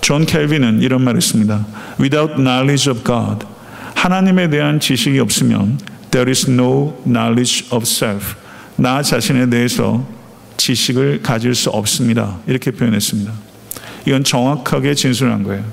존 0.00 0.26
켈빈은 0.26 0.80
이런 0.80 1.02
말을 1.02 1.16
했습니다. 1.16 1.66
Without 1.98 2.36
knowledge 2.36 2.92
of 2.92 3.02
God, 3.02 3.44
하나님에 3.96 4.48
대한 4.48 4.78
지식이 4.78 5.18
없으면 5.18 5.97
there 6.10 6.30
is 6.30 6.50
no 6.50 6.94
knowledge 7.04 7.66
of 7.70 7.84
self. 7.84 8.36
나 8.76 9.02
자신에 9.02 9.48
대해서 9.50 10.06
지식을 10.56 11.22
가질 11.22 11.54
수 11.54 11.70
없습니다. 11.70 12.38
이렇게 12.46 12.70
표현했습니다. 12.70 13.32
이건 14.06 14.24
정확하게 14.24 14.94
진술한 14.94 15.42
거예요. 15.42 15.64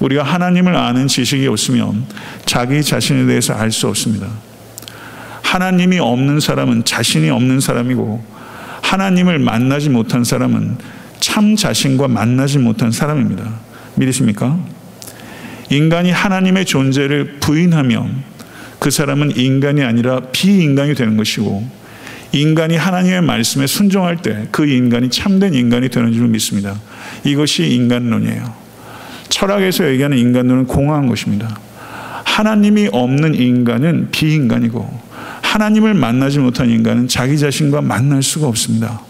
우리가 0.00 0.22
하나님을 0.22 0.76
아는 0.76 1.08
지식이 1.08 1.46
없으면 1.46 2.06
자기 2.46 2.82
자신에 2.82 3.26
대해서 3.26 3.54
알 3.54 3.72
수 3.72 3.88
없습니다. 3.88 4.28
하나님이 5.42 5.98
없는 5.98 6.40
사람은 6.40 6.84
자신이 6.84 7.30
없는 7.30 7.60
사람이고 7.60 8.22
하나님을 8.82 9.38
만나지 9.38 9.88
못한 9.88 10.22
사람은 10.22 10.76
참 11.20 11.56
자신과 11.56 12.08
만나지 12.08 12.58
못한 12.58 12.92
사람입니다. 12.92 13.50
믿으십니까? 13.96 14.58
인간이 15.70 16.10
하나님의 16.10 16.64
존재를 16.64 17.38
부인하면 17.40 18.22
그 18.78 18.90
사람은 18.90 19.36
인간이 19.36 19.82
아니라 19.82 20.20
비인간이 20.32 20.94
되는 20.94 21.16
것이고 21.16 21.78
인간이 22.32 22.76
하나님의 22.76 23.22
말씀에 23.22 23.66
순종할 23.66 24.18
때 24.18 24.48
그 24.52 24.66
인간이 24.66 25.08
참된 25.10 25.54
인간이 25.54 25.88
되는 25.88 26.12
줄 26.12 26.28
믿습니다. 26.28 26.78
이것이 27.24 27.64
인간론이에요. 27.64 28.54
철학에서 29.28 29.88
얘기하는 29.90 30.18
인간론은 30.18 30.66
공허한 30.66 31.06
것입니다. 31.06 31.58
하나님이 32.24 32.90
없는 32.92 33.34
인간은 33.34 34.10
비인간이고 34.10 35.00
하나님을 35.42 35.94
만나지 35.94 36.38
못한 36.38 36.70
인간은 36.70 37.08
자기 37.08 37.38
자신과 37.38 37.80
만날 37.80 38.22
수가 38.22 38.46
없습니다. 38.46 39.00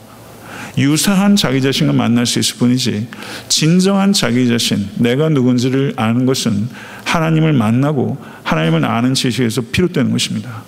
유사한 0.78 1.34
자기 1.34 1.60
자신과 1.60 1.92
만날 1.92 2.24
수 2.24 2.38
있을 2.38 2.56
뿐이지 2.56 3.08
진정한 3.48 4.12
자기 4.12 4.46
자신, 4.46 4.88
내가 4.96 5.28
누군지를 5.28 5.94
아는 5.96 6.24
것은 6.24 6.68
하나님을 7.08 7.52
만나고 7.52 8.18
하나님을 8.44 8.84
아는 8.84 9.14
지식에서 9.14 9.62
비롯되는 9.72 10.10
것입니다. 10.10 10.62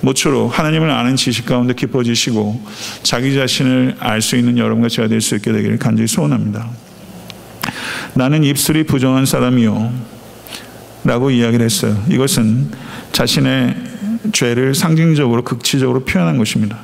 모쪼록 0.00 0.56
하나님을 0.56 0.90
아는 0.90 1.16
지식 1.16 1.46
가운데 1.46 1.74
깊어지시고 1.74 2.60
자기 3.02 3.34
자신을 3.34 3.96
알 3.98 4.20
수 4.20 4.36
있는 4.36 4.58
여러분과 4.58 4.88
제가 4.88 5.08
될 5.08 5.20
수 5.20 5.34
있게 5.36 5.50
되기를 5.52 5.78
간절히 5.78 6.06
소원합니다. 6.06 6.68
나는 8.14 8.44
입술이 8.44 8.84
부정한 8.84 9.26
사람이요. 9.26 10.14
라고 11.04 11.30
이야기를 11.30 11.64
했어요. 11.64 12.02
이것은 12.08 12.70
자신의 13.12 13.76
죄를 14.32 14.74
상징적으로 14.74 15.42
극치적으로 15.42 16.04
표현한 16.04 16.38
것입니다. 16.38 16.78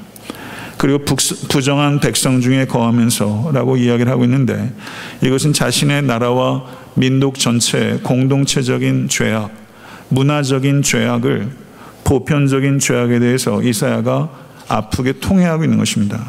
그리고 0.76 1.04
부정한 1.04 2.00
백성 2.00 2.40
중에 2.40 2.64
거하면서 2.66 3.50
라고 3.52 3.76
이야기를 3.76 4.10
하고 4.10 4.24
있는데 4.24 4.72
이것은 5.22 5.52
자신의 5.52 6.02
나라와 6.02 6.64
민족 7.00 7.38
전체의 7.38 8.00
공동체적인 8.02 9.08
죄악, 9.08 9.50
문화적인 10.10 10.82
죄악을 10.82 11.48
보편적인 12.04 12.78
죄악에 12.78 13.18
대해서 13.18 13.62
이사야가 13.62 14.28
아프게 14.68 15.14
통해하고 15.14 15.64
있는 15.64 15.78
것입니다. 15.78 16.20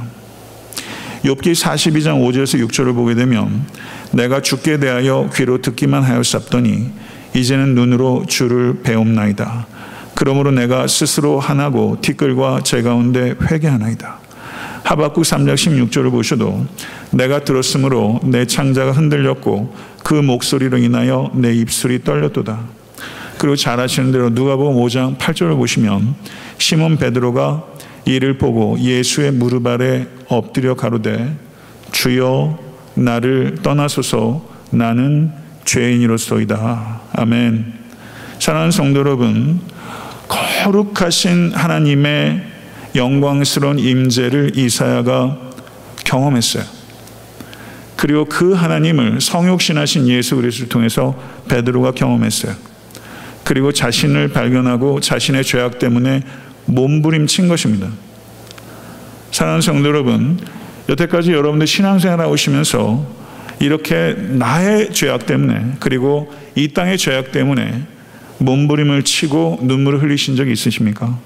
욥기 1.26 1.52
42장 1.52 2.26
5절에서 2.26 2.66
6절을 2.66 2.96
보게 2.96 3.16
되면 3.16 3.66
내가 4.14 4.42
죽게 4.42 4.80
대하여 4.80 5.30
귀로 5.36 5.62
듣기만 5.62 6.04
하였sap더니 6.04 6.90
이제는 7.36 7.76
눈으로 7.76 8.26
주를 8.28 8.82
배움나이다. 8.82 9.68
그러므로 10.16 10.52
내가 10.52 10.88
스스로 10.88 11.42
하나고 11.42 11.98
티끌과 12.02 12.62
제 12.64 12.82
가운데 12.82 13.36
회개하나이다. 13.42 14.21
하박국 14.84 15.24
3장 15.24 15.54
16절을 15.56 16.12
보셔도 16.12 16.66
내가 17.12 17.44
들었으므로 17.44 18.20
내 18.24 18.46
창자가 18.46 18.92
흔들렸고 18.92 19.74
그 20.04 20.14
목소리로 20.14 20.78
인하여 20.78 21.32
내 21.34 21.54
입술이 21.54 22.04
떨렸도다. 22.04 22.60
그리고 23.38 23.56
잘 23.56 23.80
아시는 23.80 24.12
대로 24.12 24.30
누가복음 24.30 24.76
5장 24.82 25.18
8절을 25.18 25.56
보시면 25.56 26.16
시몬 26.58 26.98
베드로가 26.98 27.64
이를 28.06 28.38
보고 28.38 28.78
예수의 28.80 29.32
무릎 29.32 29.68
아래 29.68 30.08
엎드려 30.28 30.76
가로되 30.76 31.38
주여 31.92 32.60
나를 32.96 33.58
떠나소서 33.64 34.46
나는 34.72 35.32
죄인이로소이다. 35.66 37.02
아멘. 37.14 37.74
사랑하는 38.40 38.72
성도 38.72 39.00
여러분, 39.02 39.60
거룩하신 40.28 41.52
하나님의 41.54 42.51
영광스러운 42.96 43.80
임재를 43.80 44.58
이사야가 44.58 45.38
경험했어요. 46.04 46.64
그리고 47.96 48.26
그 48.26 48.54
하나님을 48.54 49.22
성육신하신 49.22 50.08
예수 50.08 50.36
그리스도를 50.36 50.70
통해서 50.70 51.16
베드로가 51.48 51.92
경험했어요. 51.92 52.56
그리고 53.44 53.72
자신을 53.72 54.30
발견하고 54.30 55.00
자신의 55.00 55.44
죄악 55.44 55.78
때문에 55.80 56.22
몸부림친 56.66 57.48
것입니다. 57.48 57.90
사랑하는 59.32 59.62
성도 59.62 59.88
여러분, 59.88 60.40
여태까지 60.90 61.32
여러분들 61.32 61.68
신앙생활 61.68 62.22
하시면서 62.22 63.06
이렇게 63.60 64.16
나의 64.18 64.92
죄악 64.94 65.26
때문에 65.26 65.76
그리고 65.80 66.34
이 66.56 66.70
땅의 66.70 66.98
죄악 66.98 67.32
때문에 67.32 67.84
몸부림을 68.40 69.04
치고 69.04 69.60
눈물을 69.62 70.02
흘리신 70.02 70.36
적이 70.36 70.54
있으십니까? 70.54 71.20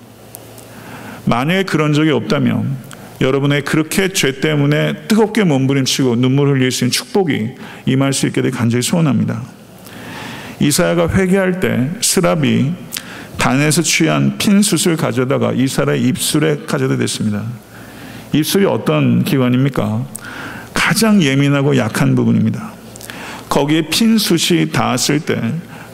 만약에 1.25 1.63
그런 1.63 1.93
적이 1.93 2.11
없다면 2.11 2.77
여러분의 3.21 3.63
그렇게 3.63 4.09
죄 4.09 4.39
때문에 4.39 5.07
뜨겁게 5.07 5.43
몸부림치고 5.43 6.17
눈물 6.17 6.49
흘릴 6.49 6.71
수 6.71 6.83
있는 6.83 6.91
축복이 6.91 7.51
임할 7.85 8.13
수 8.13 8.27
있게 8.27 8.41
되 8.41 8.49
간절히 8.49 8.81
소원합니다. 8.81 9.41
이사야가 10.59 11.09
회개할 11.09 11.59
때 11.59 11.89
스랍이 12.01 12.73
단에서 13.37 13.81
취한 13.81 14.37
핀 14.37 14.61
숯을 14.61 14.97
가져다가 14.97 15.53
이사야의 15.53 16.01
입술에 16.03 16.59
가져다 16.65 16.97
댔습니다. 16.97 17.43
입술이 18.33 18.65
어떤 18.65 19.23
기관입니까? 19.23 20.05
가장 20.73 21.21
예민하고 21.21 21.77
약한 21.77 22.15
부분입니다. 22.15 22.73
거기에 23.49 23.89
핀 23.89 24.17
숯이 24.17 24.71
닿았을 24.71 25.21
때 25.21 25.35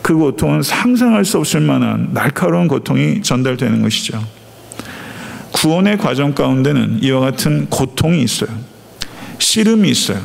그 0.02 0.16
고통은 0.16 0.64
상상할 0.64 1.24
수 1.26 1.38
없을 1.38 1.62
만한 1.62 2.10
날카로운 2.14 2.68
고통이 2.68 3.22
전달되는 3.22 3.82
것이죠. 3.82 4.22
구원의 5.62 6.00
과정 6.00 6.34
가운데는 6.34 7.04
이와 7.04 7.20
같은 7.20 7.68
고통이 7.70 8.24
있어요. 8.24 8.50
씨름이 9.38 9.92
있어요. 9.92 10.20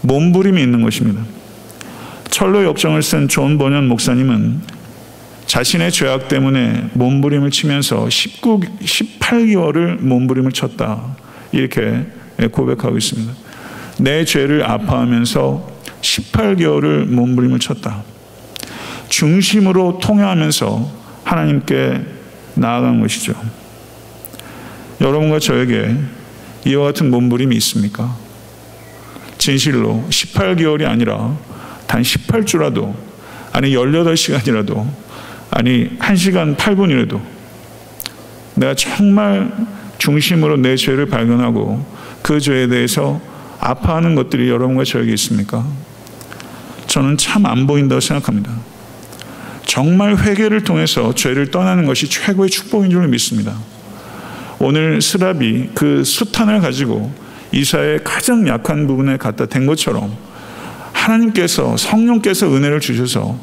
몸부림이 0.00 0.60
있는 0.60 0.82
것입니다. 0.82 1.22
천로역정을 2.30 3.00
쓴 3.04 3.28
존 3.28 3.58
번연 3.58 3.86
목사님은 3.86 4.60
자신의 5.46 5.92
죄악 5.92 6.26
때문에 6.26 6.90
몸부림을 6.94 7.52
치면서 7.52 8.10
19, 8.10 8.58
18개월을 8.80 10.00
몸부림을 10.00 10.50
쳤다. 10.50 11.16
이렇게 11.52 12.06
고백하고 12.50 12.98
있습니다. 12.98 13.32
내 14.00 14.24
죄를 14.24 14.64
아파하면서 14.64 15.70
18개월을 16.00 17.04
몸부림을 17.04 17.60
쳤다. 17.60 18.02
중심으로 19.10 20.00
통회하면서 20.02 20.90
하나님께 21.22 22.00
나아간 22.56 23.00
것이죠. 23.00 23.59
여러분과 25.00 25.38
저에게 25.38 25.96
이와 26.66 26.84
같은 26.86 27.10
몸부림이 27.10 27.56
있습니까? 27.56 28.16
진실로 29.38 30.04
18개월이 30.10 30.86
아니라 30.86 31.36
단 31.86 32.02
18주라도 32.02 32.94
아니 33.52 33.70
18시간이라도 33.74 34.86
아니 35.50 35.98
1시간 35.98 36.56
8분이라도 36.56 37.20
내가 38.54 38.74
정말 38.74 39.50
중심으로 39.98 40.58
내 40.58 40.76
죄를 40.76 41.06
발견하고 41.06 41.84
그 42.22 42.38
죄에 42.38 42.68
대해서 42.68 43.20
아파하는 43.58 44.14
것들이 44.14 44.48
여러분과 44.48 44.84
저에게 44.84 45.12
있습니까? 45.14 45.66
저는 46.86 47.16
참 47.16 47.46
안 47.46 47.66
보인다고 47.66 48.00
생각합니다. 48.00 48.52
정말 49.64 50.16
회개를 50.16 50.64
통해서 50.64 51.14
죄를 51.14 51.50
떠나는 51.50 51.86
것이 51.86 52.08
최고의 52.08 52.50
축복인 52.50 52.90
줄 52.90 53.06
믿습니다. 53.08 53.56
오늘 54.62 55.00
스랍이 55.00 55.70
그 55.74 56.04
수탄을 56.04 56.60
가지고 56.60 57.10
이사의 57.50 58.04
가장 58.04 58.46
약한 58.46 58.86
부분에 58.86 59.16
갖다 59.16 59.46
댄 59.46 59.64
것처럼 59.64 60.14
하나님께서 60.92 61.78
성령께서 61.78 62.54
은혜를 62.54 62.78
주셔서 62.80 63.38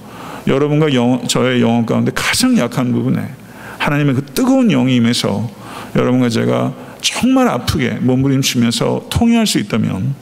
여러분과 0.46 0.94
영, 0.94 1.24
저의 1.28 1.60
영혼 1.62 1.88
가운데 1.88 2.12
가장 2.14 2.56
약한 2.60 2.94
부분에 2.94 3.20
하나님의 3.80 4.14
그 4.14 4.26
뜨거운 4.26 4.68
영이 4.68 4.96
임해서 4.96 5.50
여러분과 5.96 6.30
제가 6.30 6.74
정말 7.02 7.48
아프게 7.48 7.98
몸부림치면서 8.00 9.08
통해할 9.10 9.48
수 9.48 9.58
있다면 9.58 10.14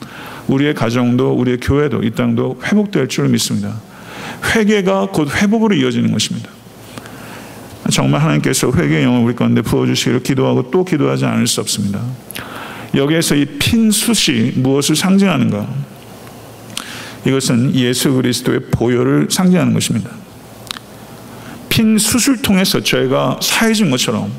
우리의 0.48 0.72
가정도 0.74 1.34
우리의 1.34 1.58
교회도 1.58 2.04
이 2.04 2.12
땅도 2.12 2.60
회복될 2.64 3.08
줄 3.08 3.28
믿습니다. 3.28 3.74
회개가 4.54 5.08
곧 5.12 5.28
회복으로 5.30 5.74
이어지는 5.74 6.10
것입니다. 6.10 6.55
정말 7.96 8.20
하나님께서 8.20 8.70
회개의 8.70 9.04
영을 9.04 9.22
우리 9.22 9.34
가운데 9.34 9.62
부어주시기를 9.62 10.22
기도하고 10.22 10.70
또 10.70 10.84
기도하지 10.84 11.24
않을 11.24 11.46
수 11.46 11.62
없습니다. 11.62 12.02
여기에서 12.94 13.34
이핀 13.34 13.90
숯이 13.90 14.52
무엇을 14.56 14.94
상징하는가? 14.94 15.66
이것은 17.24 17.74
예수 17.74 18.12
그리스도의 18.12 18.60
보혈을 18.70 19.28
상징하는 19.30 19.72
것입니다. 19.72 20.10
핀 21.70 21.96
숯을 21.96 22.42
통해서 22.42 22.82
죄가 22.82 23.40
사해진 23.40 23.90
것처럼 23.90 24.30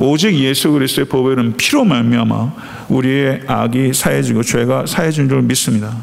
오직 0.00 0.34
예수 0.34 0.72
그리스도의 0.72 1.06
보혈은 1.06 1.56
피로 1.56 1.84
말미암아 1.84 2.52
우리의 2.88 3.42
악이 3.46 3.94
사해지고 3.94 4.42
죄가 4.42 4.86
사해진 4.86 5.28
줄 5.28 5.42
믿습니다. 5.42 5.96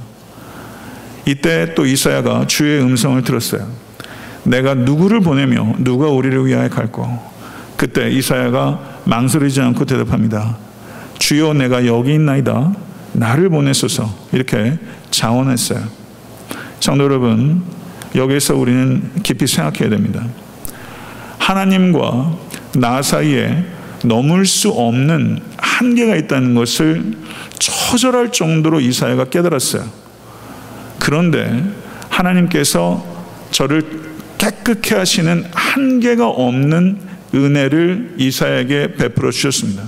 이때 1.25 1.75
또 1.75 1.85
이사야가 1.85 2.47
주의 2.47 2.81
음성을 2.81 3.21
들었어요. 3.21 3.84
내가 4.45 4.73
누구를 4.73 5.21
보내며 5.21 5.75
누가 5.79 6.07
우리를 6.07 6.45
위하여 6.45 6.69
갈고 6.69 7.35
그때 7.77 8.09
이사야가 8.09 9.01
망설이지 9.05 9.61
않고 9.61 9.85
대답합니다. 9.85 10.57
주여 11.19 11.53
내가 11.53 11.85
여기 11.85 12.13
있나이다. 12.13 12.73
나를 13.13 13.49
보내소서. 13.49 14.13
이렇게 14.31 14.77
자원했어요. 15.11 15.79
성도 16.79 17.05
여러분, 17.05 17.63
여기서 18.13 18.55
우리는 18.55 19.11
깊이 19.23 19.47
생각해야 19.47 19.89
됩니다. 19.89 20.23
하나님과 21.39 22.37
나 22.75 23.01
사이에 23.01 23.65
넘을 24.03 24.45
수 24.45 24.69
없는 24.69 25.39
한계가 25.57 26.15
있다는 26.15 26.53
것을 26.55 27.13
처절할 27.57 28.31
정도로 28.31 28.79
이사야가 28.79 29.25
깨달았어요. 29.25 29.83
그런데 30.99 31.63
하나님께서 32.09 33.03
저를 33.51 33.83
깨끗해 34.37 34.95
하시는 34.95 35.45
한계가 35.51 36.27
없는 36.27 36.99
은혜를 37.33 38.15
이사야에게 38.17 38.93
베풀어 38.93 39.31
주셨습니다. 39.31 39.83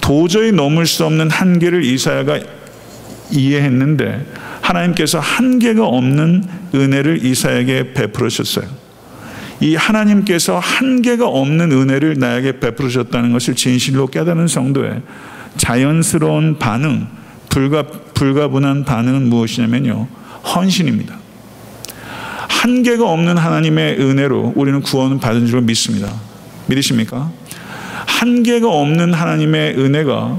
도저히 0.00 0.52
넘을 0.52 0.86
수 0.86 1.04
없는 1.04 1.30
한계를 1.30 1.84
이사야가 1.84 2.40
이해했는데 3.30 4.26
하나님께서 4.60 5.20
한계가 5.20 5.86
없는 5.86 6.44
은혜를 6.74 7.24
이사야에게 7.24 7.92
베풀어 7.94 8.28
주셨어요. 8.28 8.66
이 9.60 9.76
하나님께서 9.76 10.58
한계가 10.58 11.26
없는 11.26 11.70
은혜를 11.70 12.18
나에게 12.18 12.60
베풀어 12.60 12.88
주셨다는 12.88 13.32
것을 13.32 13.54
진실로 13.54 14.06
깨닫는 14.06 14.48
성도의 14.48 15.02
자연스러운 15.58 16.58
반응, 16.58 17.06
불가, 17.50 17.82
불가분한 18.14 18.84
반응은 18.84 19.28
무엇이냐면요. 19.28 20.08
헌신입니다. 20.54 21.19
한계가 22.60 23.08
없는 23.08 23.38
하나님의 23.38 23.98
은혜로 23.98 24.52
우리는 24.54 24.82
구원을 24.82 25.18
받은 25.18 25.46
줄 25.46 25.62
믿습니다. 25.62 26.12
믿으십니까? 26.66 27.32
한계가 28.06 28.68
없는 28.68 29.14
하나님의 29.14 29.78
은혜가 29.78 30.38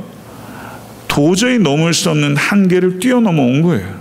도저히 1.07 1.57
넘을 1.57 1.95
수 1.95 2.11
없는 2.11 2.37
한계를 2.37 2.99
뛰어넘어 2.99 3.41
온 3.41 3.63
거예요. 3.63 3.99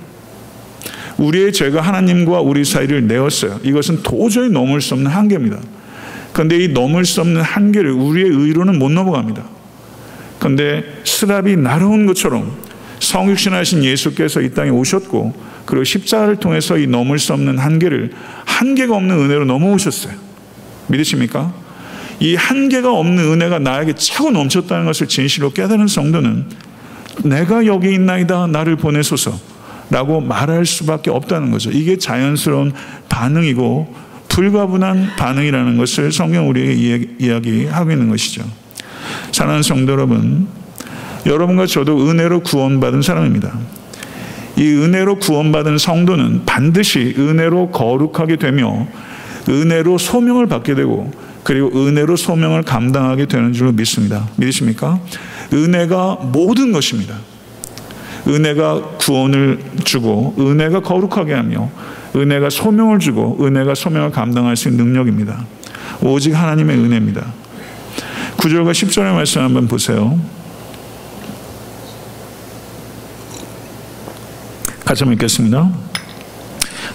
우리의 1.16 1.54
죄가 1.54 1.80
하나님과 1.80 2.40
우리 2.42 2.62
사이를 2.62 3.06
내었어요. 3.06 3.58
이것은 3.62 4.02
도저히 4.02 4.50
넘을 4.50 4.82
수 4.82 4.92
없는 4.92 5.10
한계입니다. 5.10 5.58
그런데 6.34 6.58
이 6.62 6.68
넘을 6.68 7.06
수 7.06 7.22
없는 7.22 7.40
한계를 7.40 7.90
우리의 7.90 8.28
의로는 8.28 8.78
못 8.78 8.90
넘어갑니다. 8.92 9.42
그런데 10.38 10.84
스랍이 11.04 11.56
날아온 11.56 12.04
것처럼 12.04 12.52
성육신하신 12.98 13.82
예수께서 13.82 14.42
이 14.42 14.52
땅에 14.52 14.68
오셨고 14.68 15.49
그리고 15.64 15.84
십자가를 15.84 16.36
통해서 16.36 16.78
이 16.78 16.86
넘을 16.86 17.18
수 17.18 17.32
없는 17.32 17.58
한계를 17.58 18.12
한계가 18.44 18.96
없는 18.96 19.16
은혜로 19.18 19.44
넘어오셨어요. 19.44 20.14
믿으십니까? 20.88 21.52
이 22.20 22.34
한계가 22.34 22.92
없는 22.92 23.32
은혜가 23.32 23.58
나에게 23.60 23.94
차고 23.94 24.30
넘쳤다는 24.30 24.84
것을 24.84 25.08
진실로 25.08 25.50
깨달은 25.50 25.86
성도는 25.86 26.46
내가 27.24 27.66
여기 27.66 27.92
있나이다 27.94 28.46
나를 28.48 28.76
보내소서 28.76 29.38
라고 29.90 30.20
말할 30.20 30.66
수밖에 30.66 31.10
없다는 31.10 31.50
거죠. 31.50 31.70
이게 31.70 31.96
자연스러운 31.96 32.72
반응이고 33.08 33.94
불가분한 34.28 35.16
반응이라는 35.16 35.76
것을 35.76 36.12
성경 36.12 36.48
우리에게 36.48 37.08
이야기하고 37.18 37.90
있는 37.90 38.08
것이죠. 38.08 38.44
사랑하는 39.32 39.62
성도 39.62 39.92
여러분, 39.92 40.46
여러분과 41.26 41.66
저도 41.66 42.08
은혜로 42.08 42.40
구원받은 42.40 43.02
사람입니다. 43.02 43.58
이 44.56 44.72
은혜로 44.72 45.16
구원받은 45.16 45.78
성도는 45.78 46.44
반드시 46.44 47.14
은혜로 47.18 47.70
거룩하게 47.70 48.36
되며 48.36 48.86
은혜로 49.48 49.98
소명을 49.98 50.46
받게 50.46 50.74
되고 50.74 51.10
그리고 51.42 51.68
은혜로 51.68 52.16
소명을 52.16 52.62
감당하게 52.62 53.26
되는 53.26 53.52
줄 53.52 53.72
믿습니다. 53.72 54.28
믿으십니까? 54.36 55.00
은혜가 55.52 56.18
모든 56.32 56.72
것입니다. 56.72 57.14
은혜가 58.28 58.96
구원을 58.98 59.58
주고 59.84 60.34
은혜가 60.38 60.80
거룩하게 60.80 61.32
하며 61.32 61.70
은혜가 62.14 62.50
소명을 62.50 62.98
주고 62.98 63.38
은혜가 63.40 63.74
소명을 63.74 64.10
감당할 64.10 64.56
수 64.56 64.68
있는 64.68 64.86
능력입니다. 64.86 65.44
오직 66.02 66.32
하나님의 66.32 66.76
은혜입니다. 66.76 67.32
9절과 68.36 68.72
10절의 68.72 69.14
말씀 69.14 69.42
한번 69.42 69.68
보세요. 69.68 70.18
같이 74.90 75.04
읽겠습니다. 75.04 75.70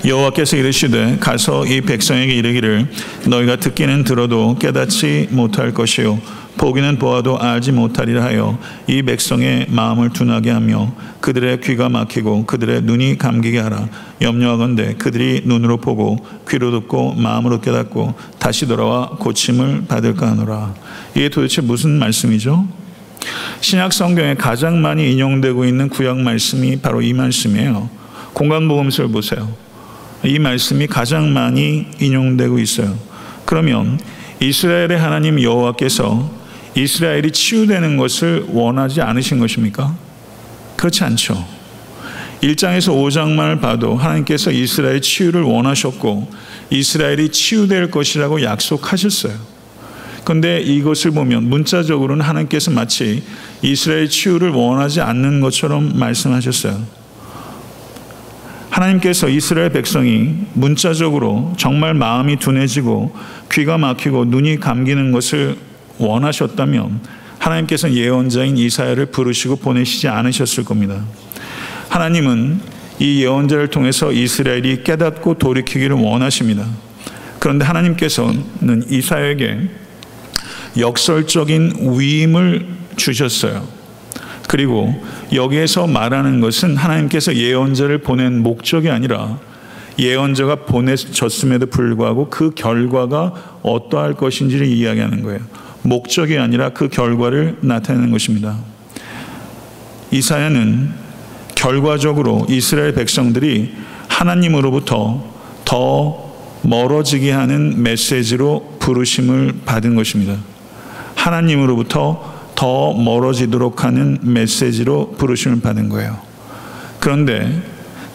여호와께서 0.06 0.58
이르시되 0.58 1.16
가서 1.22 1.66
이 1.66 1.80
백성에게 1.80 2.34
이르기를 2.34 2.90
너희가 3.26 3.56
듣기는 3.56 4.04
들어도 4.04 4.58
깨닫지 4.60 5.30
못할 5.32 5.74
것이요 5.74 6.20
보기는 6.58 7.00
보아도 7.00 7.40
알지 7.40 7.72
못하리라 7.72 8.22
하여 8.26 8.60
이 8.88 9.02
백성의 9.02 9.68
마음을 9.70 10.10
둔하게 10.10 10.52
하며 10.52 10.94
그들의 11.22 11.62
귀가 11.62 11.88
막히고 11.88 12.46
그들의 12.48 12.82
눈이 12.82 13.18
감기게 13.18 13.60
하라 13.60 13.88
염려하건대 14.22 14.96
그들이 14.96 15.44
눈으로 15.46 15.78
보고 15.78 16.18
귀로 16.50 16.72
듣고 16.72 17.14
마음으로 17.14 17.62
깨닫고 17.62 18.14
다시 18.40 18.68
돌아와 18.68 19.12
고침을 19.12 19.86
받을까 19.88 20.32
하노라 20.32 20.76
이게 21.16 21.30
도대체 21.30 21.62
무슨 21.62 21.92
말씀이죠? 21.92 22.68
신약 23.62 23.94
성경에 23.94 24.36
가장 24.36 24.82
많이 24.82 25.12
인용되고 25.12 25.66
있는 25.66 25.90
구약 25.90 26.20
말씀이 26.20 26.78
바로 26.78 27.02
이 27.02 27.14
말씀이에요. 27.14 27.90
공간복음서를 28.34 29.12
보세요. 29.12 29.52
이 30.24 30.40
말씀이 30.40 30.88
가장 30.88 31.34
많이 31.34 31.88
인용되고 32.00 32.60
있어요. 32.60 32.98
그러면 33.46 34.00
이스라엘의 34.40 34.98
하나님 34.98 35.42
여호와께서 35.42 36.32
이스라엘이 36.76 37.32
치유되는 37.32 37.98
것을 37.98 38.46
원하지 38.50 39.02
않으신 39.02 39.40
것입니까? 39.40 39.96
그렇지 40.76 41.04
않죠. 41.04 41.46
1장에서 42.42 42.94
5장만을 42.94 43.62
봐도 43.62 43.96
하나님께서 43.96 44.52
이스라엘 44.52 45.02
치유를 45.02 45.42
원하셨고 45.42 46.30
이스라엘이 46.70 47.30
치유될 47.30 47.92
것이라고 47.92 48.44
약속하셨어요. 48.44 49.55
그런데 50.26 50.60
이것을 50.60 51.12
보면 51.12 51.50
문자적으로는 51.50 52.26
하나님께서 52.26 52.72
마치 52.72 53.24
이스라엘 53.62 54.10
치유를 54.10 54.50
원하지 54.50 55.02
않는 55.02 55.40
것처럼 55.40 55.98
말씀하셨어요. 55.98 56.82
하나님께서 58.72 59.30
이스라엘 59.30 59.70
백성이 59.70 60.36
문자적으로 60.54 61.54
정말 61.58 61.94
마음이 61.94 62.38
둔해지고 62.38 63.16
귀가 63.52 63.78
막히고 63.78 64.26
눈이 64.26 64.60
감기는 64.60 65.12
것을 65.14 65.56
원하셨다면 66.00 67.00
하나님께서 67.38 67.94
예언자인 67.94 68.58
이사야를 68.58 69.06
부르시고 69.08 69.58
보내시지 69.58 70.08
않으셨을 70.08 70.66
겁니다. 70.66 71.06
하나님은 71.90 72.60
이 73.00 73.22
예언자를 73.22 73.68
통해서 73.68 74.12
이스라엘이 74.12 74.84
깨닫고 74.84 75.36
돌이키기를 75.36 75.96
원하십니다. 75.96 76.66
그런데 77.40 77.64
하나님께서는 77.64 78.86
이사야에게 78.90 79.85
역설적인 80.78 81.98
위임을 81.98 82.68
주셨어요. 82.96 83.68
그리고 84.48 84.94
여기에서 85.34 85.88
말하는 85.88 86.40
것은 86.40 86.78
하나님께서 86.78 87.36
예언자를 87.36 88.00
보낸 88.00 88.44
목적이 88.44 88.90
아니라 88.90 89.40
예언자가 89.98 90.56
보내졌음에도 90.66 91.68
불구하고 91.68 92.30
그 92.30 92.52
결과가 92.52 93.60
어떠할 93.64 94.14
것인지를 94.14 94.68
이야기하는 94.68 95.24
거예요. 95.24 95.40
목적이 95.82 96.38
아니라 96.38 96.70
그 96.70 96.90
결과를 96.90 97.58
나타내는 97.62 98.12
것입니다. 98.12 98.58
이사야는 100.12 100.92
결과적으로 101.56 102.46
이스라엘 102.50 102.94
백성들이 102.94 103.74
하나님으로부터 104.08 105.24
더 105.64 106.26
멀어지게 106.64 107.32
하는 107.32 107.82
메시지로 107.82 108.78
부르심을 108.80 109.54
받은 109.66 109.96
것입니다. 109.96 110.38
하나님으로부터 111.26 112.36
더 112.56 112.94
멀어지도록 112.94 113.84
하는 113.84 114.20
메시지로 114.22 115.16
부르심을 115.18 115.62
받은 115.62 115.90
거예요. 115.90 116.20
그런데 117.00 117.62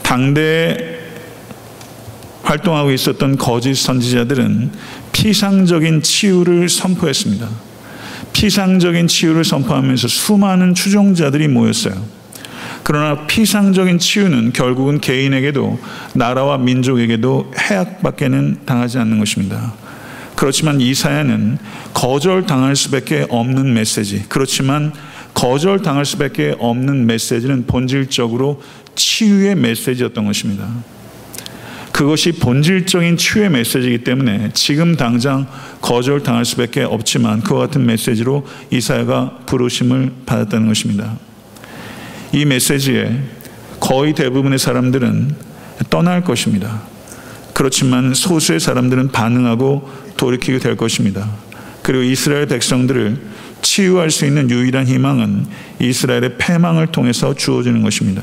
당대에 0.03 1.01
활동하고 2.43 2.91
있었던 2.93 3.37
거짓 3.37 3.75
선지자들은 3.75 4.71
피상적인 5.13 6.03
치유를 6.03 6.69
선포했습니다. 6.69 7.49
피상적인 8.33 9.09
치유를 9.09 9.45
선포하면서 9.45 10.09
수많은 10.09 10.75
추종자들이 10.75 11.49
모였어요. 11.49 11.95
그러나 12.83 13.27
피상적인 13.27 13.99
치유는 13.99 14.53
결국은 14.53 15.01
개인에게도 15.01 15.79
나라와 16.15 16.59
민족에게도 16.59 17.53
해악밖에는 17.59 18.61
당하지 18.65 18.99
않는 18.99 19.19
것입니다. 19.19 19.75
그렇지만 20.41 20.81
이사야는 20.81 21.59
거절당할 21.93 22.75
수밖에 22.75 23.27
없는 23.29 23.75
메시지. 23.75 24.25
그렇지만 24.31 24.91
거절당할 25.35 26.07
수밖에 26.07 26.57
없는 26.59 27.05
메시지는 27.05 27.67
본질적으로 27.67 28.63
치유의 28.95 29.57
메시지였던 29.57 30.25
것입니다. 30.25 30.67
그것이 31.93 32.33
본질적인 32.33 33.19
치유의 33.19 33.51
메시지이기 33.51 34.03
때문에 34.03 34.49
지금 34.55 34.97
당장 34.97 35.47
거절당할 35.83 36.47
수밖에 36.47 36.85
없지만 36.85 37.43
그와 37.43 37.67
같은 37.67 37.85
메시지로 37.85 38.47
이사야가 38.71 39.41
부르심을 39.45 40.11
받았다는 40.25 40.69
것입니다. 40.69 41.19
이 42.33 42.47
메시지에 42.47 43.15
거의 43.79 44.15
대부분의 44.15 44.59
사람들은 44.59 45.35
떠날 45.91 46.25
것입니다. 46.25 46.81
그렇지만 47.61 48.15
소수의 48.15 48.59
사람들은 48.59 49.13
반응하고 49.13 49.87
돌이키게 50.17 50.61
될 50.61 50.79
것입니다. 50.79 51.29
그리고 51.83 52.03
이스라엘 52.03 52.47
백성들을 52.47 53.19
치유할 53.61 54.11
수 54.11 54.25
있는 54.25 54.49
유일한 54.49 54.87
희망은 54.87 55.45
이스라엘의 55.79 56.39
패망을 56.39 56.87
통해서 56.87 57.35
주어지는 57.35 57.83
것입니다. 57.83 58.23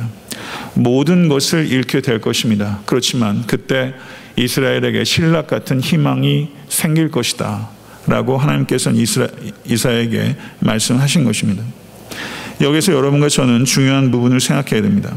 모든 0.73 1.29
것을 1.29 1.71
잃게 1.71 2.01
될 2.01 2.19
것입니다. 2.19 2.79
그렇지만 2.87 3.43
그때 3.45 3.93
이스라엘에게 4.37 5.03
신락 5.03 5.45
같은 5.45 5.81
희망이 5.81 6.49
생길 6.67 7.11
것이다. 7.11 7.69
라고 8.07 8.39
하나님께서는 8.39 8.99
이스라, 8.99 9.27
이사에게 9.65 10.35
말씀하신 10.61 11.25
것입니다. 11.25 11.63
여기서 12.59 12.91
여러분과 12.91 13.29
저는 13.29 13.65
중요한 13.65 14.09
부분을 14.09 14.39
생각해야 14.39 14.81
됩니다. 14.81 15.15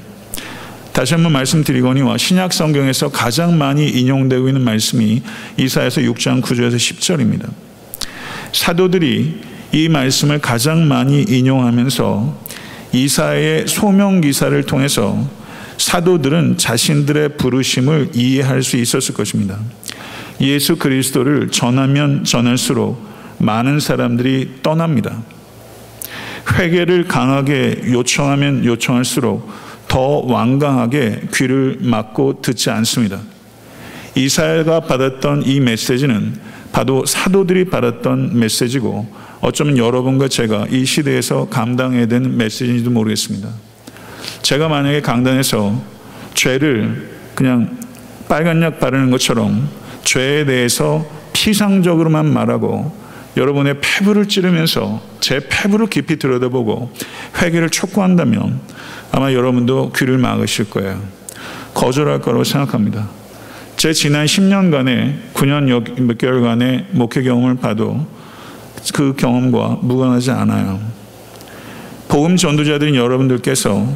다시 0.93 1.15
한번 1.15 1.33
말씀드리거니와 1.33 2.19
신약 2.19 2.53
성경에서 2.53 3.11
가장 3.11 3.57
많이 3.57 3.89
인용되고 3.89 4.49
있는 4.49 4.63
말씀이 4.63 5.23
이사에서 5.57 6.01
6장 6.01 6.43
9절에서 6.43 6.77
10절입니다. 6.77 7.49
사도들이 8.53 9.41
이 9.73 9.89
말씀을 9.89 10.41
가장 10.41 10.89
많이 10.89 11.23
인용하면서 11.23 12.41
이사의 12.93 13.69
소명 13.69 14.21
기사를 14.21 14.61
통해서 14.65 15.29
사도들은 15.79 16.59
자신들의 16.59 17.37
부르심을 17.37 18.11
이해할 18.15 18.63
수 18.63 18.77
있었을 18.77 19.15
것입니다. 19.15 19.59
예수 20.41 20.77
그리스도를 20.77 21.51
전하면 21.51 22.25
전할수록 22.25 23.01
많은 23.39 23.79
사람들이 23.79 24.57
떠납니다. 24.63 25.23
회개를 26.53 27.07
강하게 27.07 27.81
요청하면 27.87 28.65
요청할수록 28.65 29.49
더 29.91 30.23
완강하게 30.25 31.23
귀를 31.35 31.79
막고 31.81 32.41
듣지 32.43 32.71
않습니다. 32.71 33.19
이사야가 34.15 34.81
받았던 34.81 35.43
이 35.47 35.59
메시지는 35.59 36.39
바로 36.71 37.05
사도들이 37.05 37.65
받았던 37.65 38.39
메시지고 38.39 39.09
어쩌면 39.41 39.77
여러분과 39.77 40.29
제가 40.29 40.67
이 40.71 40.85
시대에서 40.85 41.49
감당해야 41.49 42.07
되는 42.07 42.37
메시지인지도 42.37 42.91
모르겠습니다. 42.91 43.49
제가 44.43 44.69
만약에 44.69 45.01
강단에서 45.01 45.83
죄를 46.35 47.11
그냥 47.35 47.77
빨간 48.29 48.63
약 48.63 48.79
바르는 48.79 49.11
것처럼 49.11 49.69
죄에 50.05 50.45
대해서 50.45 51.05
피상적으로만 51.33 52.33
말하고 52.33 52.95
여러분의 53.41 53.77
폐부를 53.81 54.29
찌르면서 54.29 55.01
제 55.21 55.41
폐부를 55.49 55.87
깊이 55.87 56.19
들여다보고 56.19 56.93
회개를 57.41 57.71
촉구한다면 57.71 58.61
아마 59.13 59.33
여러분도 59.33 59.93
귀를 59.97 60.19
막으실 60.19 60.69
거예요. 60.69 61.01
거절할 61.73 62.21
거라고 62.21 62.45
생각합니다. 62.45 63.09
제 63.79 63.95
지난 63.95 64.27
10년간의 64.27 65.33
9년 65.33 66.03
몇 66.03 66.19
개월간의 66.19 66.89
목회 66.91 67.23
경험을 67.23 67.57
봐도 67.57 68.07
그 68.93 69.15
경험과 69.17 69.79
무관하지 69.81 70.33
않아요. 70.33 70.79
복음 72.09 72.37
전도자들인 72.37 72.95
여러분들께서 72.95 73.89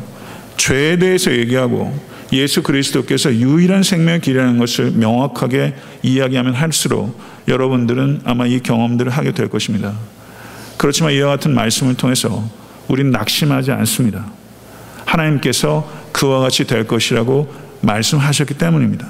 죄에 0.56 0.96
대해서 0.98 1.30
얘기하고 1.32 1.94
예수 2.32 2.62
그리스도께서 2.62 3.34
유일한 3.34 3.82
생명의 3.82 4.22
길이라는 4.22 4.58
것을 4.58 4.92
명확하게 4.92 5.74
이야기하면 6.02 6.54
할수록 6.54 7.14
여러분들은 7.48 8.22
아마 8.24 8.46
이 8.46 8.60
경험들을 8.60 9.12
하게 9.12 9.32
될 9.32 9.48
것입니다. 9.48 9.92
그렇지만 10.76 11.12
이와 11.12 11.28
같은 11.28 11.54
말씀을 11.54 11.94
통해서 11.94 12.48
우리는 12.88 13.10
낙심하지 13.10 13.72
않습니다. 13.72 14.26
하나님께서 15.04 15.88
그와 16.12 16.40
같이 16.40 16.64
될 16.64 16.86
것이라고 16.86 17.52
말씀하셨기 17.82 18.54
때문입니다. 18.54 19.06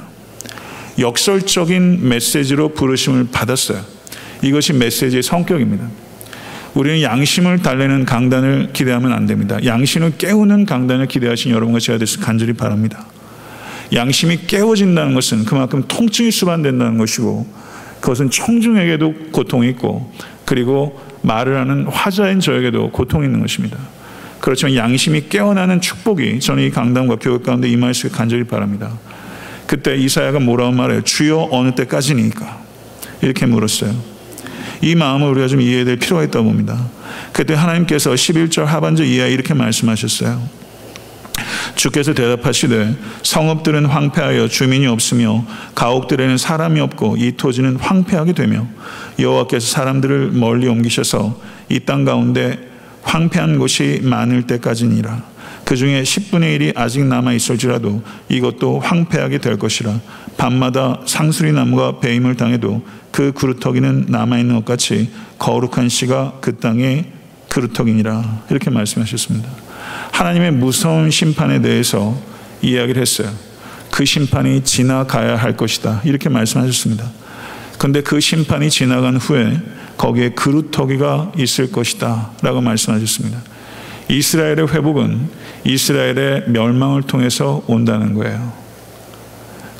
역설적인 0.98 2.08
메시지로 2.08 2.74
부르심을 2.74 3.28
받았어요. 3.32 3.82
이것이 4.42 4.72
메시지의 4.72 5.22
성격입니다. 5.22 5.88
우리는 6.74 7.02
양심을 7.02 7.62
달래는 7.62 8.04
강단을 8.04 8.70
기대하면 8.72 9.12
안 9.12 9.26
됩니다. 9.26 9.58
양심을 9.64 10.14
깨우는 10.18 10.66
강단을 10.66 11.06
기대하신 11.06 11.52
여러분과 11.52 11.78
제가 11.78 11.98
되서 11.98 12.20
간절히 12.20 12.52
바랍니다. 12.52 13.06
양심이 13.92 14.38
깨워진다는 14.46 15.14
것은 15.14 15.44
그만큼 15.44 15.84
통증이 15.86 16.30
수반된다는 16.32 16.98
것이고 16.98 17.46
그것은 18.04 18.28
청중에게도 18.28 19.14
고통이 19.32 19.70
있고 19.70 20.12
그리고 20.44 21.00
말을 21.22 21.56
하는 21.56 21.86
화자인 21.86 22.38
저에게도 22.38 22.90
고통이 22.90 23.24
있는 23.24 23.40
것입니다. 23.40 23.78
그렇지만 24.40 24.74
양심이 24.74 25.30
깨어나는 25.30 25.80
축복이 25.80 26.38
저는 26.40 26.64
이 26.64 26.70
강단과 26.70 27.16
교육 27.16 27.44
가운데 27.44 27.66
있게 27.66 28.08
간절히 28.10 28.44
바랍니다. 28.44 28.92
그때 29.66 29.96
이사야가 29.96 30.38
뭐라고 30.38 30.72
말해요? 30.72 31.00
주여 31.00 31.48
어느 31.50 31.74
때까지니까? 31.74 32.60
이렇게 33.22 33.46
물었어요. 33.46 33.94
이 34.82 34.94
마음을 34.94 35.28
우리가 35.28 35.48
좀 35.48 35.62
이해해야 35.62 35.86
될 35.86 35.96
필요가 35.96 36.24
있다고 36.24 36.44
봅니다. 36.44 36.86
그때 37.32 37.54
하나님께서 37.54 38.10
11절 38.10 38.66
하반절 38.66 39.06
이하 39.06 39.24
이렇게 39.28 39.54
말씀하셨어요. 39.54 40.63
주께서 41.74 42.14
대답하시되 42.14 42.96
성읍들은 43.22 43.86
황폐하여 43.86 44.48
주민이 44.48 44.86
없으며 44.86 45.44
가옥들에는 45.74 46.38
사람이 46.38 46.80
없고 46.80 47.16
이 47.18 47.32
토지는 47.36 47.76
황폐하게 47.76 48.32
되며 48.32 48.66
여호와께서 49.18 49.66
사람들을 49.66 50.32
멀리 50.32 50.68
옮기셔서 50.68 51.40
이 51.70 51.80
땅 51.80 52.04
가운데 52.04 52.58
황폐한 53.02 53.58
곳이 53.58 54.00
많을 54.02 54.46
때까지니라. 54.46 55.22
그 55.64 55.76
중에 55.76 56.02
10분의 56.02 56.58
1이 56.58 56.72
아직 56.76 57.04
남아 57.04 57.32
있을지라도 57.32 58.02
이것도 58.28 58.80
황폐하게 58.80 59.38
될 59.38 59.58
것이라. 59.58 59.98
밤마다 60.36 61.00
상수리 61.06 61.52
나무가 61.52 62.00
배임을 62.00 62.36
당해도 62.36 62.82
그 63.10 63.32
그루터기는 63.32 64.06
남아 64.08 64.38
있는 64.38 64.56
것 64.56 64.64
같이 64.64 65.10
거룩한 65.38 65.88
씨가 65.88 66.38
그 66.40 66.56
땅의 66.56 67.04
그루터기니라. 67.48 68.44
이렇게 68.50 68.70
말씀하셨습니다. 68.70 69.63
하나님의 70.14 70.52
무서운 70.52 71.10
심판에 71.10 71.60
대해서 71.60 72.16
이야기를 72.62 73.02
했어요. 73.02 73.28
그 73.90 74.04
심판이 74.04 74.62
지나가야 74.62 75.34
할 75.34 75.56
것이다. 75.56 76.02
이렇게 76.04 76.28
말씀하셨습니다. 76.28 77.04
그런데 77.78 78.00
그 78.00 78.20
심판이 78.20 78.70
지나간 78.70 79.16
후에 79.16 79.60
거기에 79.96 80.30
그루터기가 80.30 81.32
있을 81.36 81.72
것이다. 81.72 82.30
라고 82.42 82.60
말씀하셨습니다. 82.60 83.40
이스라엘의 84.08 84.68
회복은 84.68 85.28
이스라엘의 85.64 86.44
멸망을 86.46 87.02
통해서 87.02 87.64
온다는 87.66 88.14
거예요. 88.14 88.52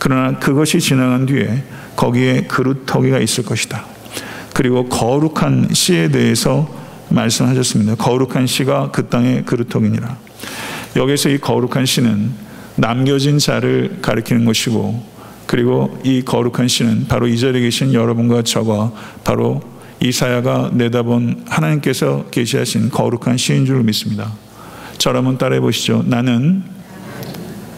그러나 0.01 0.41
그것이 0.41 0.81
지나간 0.81 1.27
뒤에 1.27 1.63
거기에 1.95 2.43
그루터기가 2.49 3.21
있을 3.21 3.45
것이다. 3.45 3.87
그리고 4.53 4.89
거룩한 4.89 5.69
씨에 5.73 6.09
대해서 6.09 6.84
말씀하셨습니다. 7.15 7.95
거룩한 7.97 8.47
씨가 8.47 8.91
그 8.91 9.09
땅의 9.09 9.45
그루터기니라. 9.45 10.17
여기서 10.97 11.31
이 11.31 11.39
거룩한 11.39 11.87
씨는 11.87 12.31
남겨진 12.77 13.39
자를 13.39 13.99
가리키는 14.03 14.45
것이고 14.45 15.15
그리고 15.47 15.99
이 16.05 16.23
거룩한 16.23 16.69
씨는 16.69 17.07
바로 17.09 17.27
이 17.27 17.39
자리에 17.39 17.61
계신 17.63 17.93
여러분과 17.93 18.43
저가 18.43 18.93
바로 19.23 19.63
이사야가 20.01 20.71
내다본 20.75 21.45
하나님께서 21.49 22.27
계시하신 22.31 22.91
거룩한 22.91 23.37
시인 23.37 23.65
줄 23.65 23.83
믿습니다. 23.85 24.33
저를 24.99 25.25
한 25.25 25.39
따라해 25.39 25.61
보시죠. 25.61 26.03
나는 26.07 26.63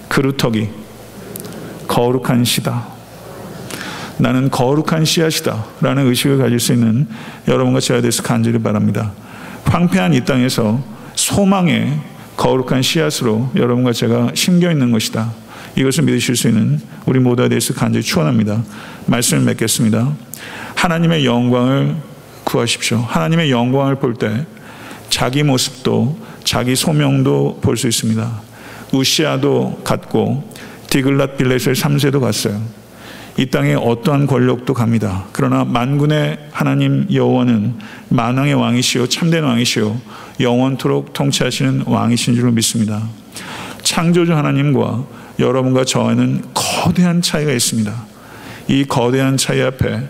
그루터기 0.09 0.68
거룩한 1.87 2.45
시다. 2.45 2.87
나는 4.18 4.51
거룩한 4.51 5.05
씨앗이다. 5.05 5.64
라는 5.82 6.07
의식을 6.07 6.39
가질 6.39 6.59
수 6.59 6.72
있는 6.72 7.07
여러분과 7.47 7.80
제가 7.80 8.01
돼서 8.01 8.22
간절히 8.22 8.59
바랍니다. 8.59 9.12
황폐한 9.67 10.14
이 10.14 10.25
땅에서 10.25 10.83
소망의 11.14 11.99
거룩한 12.37 12.83
씨앗으로 12.83 13.51
여러분과 13.57 13.93
제가 13.93 14.33
심겨 14.35 14.71
있는 14.71 14.91
것이다. 14.93 15.33
이것을 15.77 16.05
믿으실 16.05 16.37
수 16.37 16.49
있는 16.49 16.81
우리 17.07 17.19
모두에 17.19 17.49
대해서 17.49 17.75
간절히 17.75 18.03
축원합니다. 18.05 18.62
말씀을 19.07 19.45
맺겠습니다. 19.45 20.12
하나님의 20.75 21.25
영광을 21.27 21.97
구하십시오. 22.45 22.99
하나님의 22.99 23.51
영광을 23.51 23.97
볼 23.97 24.14
때 24.14 24.47
자기 25.11 25.43
모습도 25.43 26.19
자기 26.45 26.77
소명도 26.77 27.61
볼 27.62 27.77
수 27.77 27.89
있습니다. 27.89 28.41
우시아도 28.93 29.81
갔고 29.85 30.49
디글랏 30.89 31.37
빌렛의 31.37 31.75
3세도 31.75 32.21
갔어요. 32.21 32.61
이 33.39 33.47
땅에 33.47 33.74
어떠한 33.74 34.26
권력도 34.26 34.72
갑니다. 34.72 35.24
그러나 35.32 35.64
만군의 35.64 36.49
하나님 36.53 37.07
여호와는 37.12 37.74
만왕의 38.09 38.55
왕이시요 38.55 39.09
참된 39.09 39.45
왕이시요 39.45 40.01
영원토록 40.41 41.12
통치하시는 41.12 41.84
왕이신 41.87 42.34
줄 42.34 42.51
믿습니다. 42.53 43.03
창조주 43.82 44.34
하나님과 44.34 45.05
여러분과 45.39 45.84
저와는 45.84 46.43
거대한 46.55 47.20
차이가 47.20 47.53
있습니다. 47.53 47.93
이 48.68 48.84
거대한 48.84 49.37
차이 49.37 49.61
앞에 49.61 50.01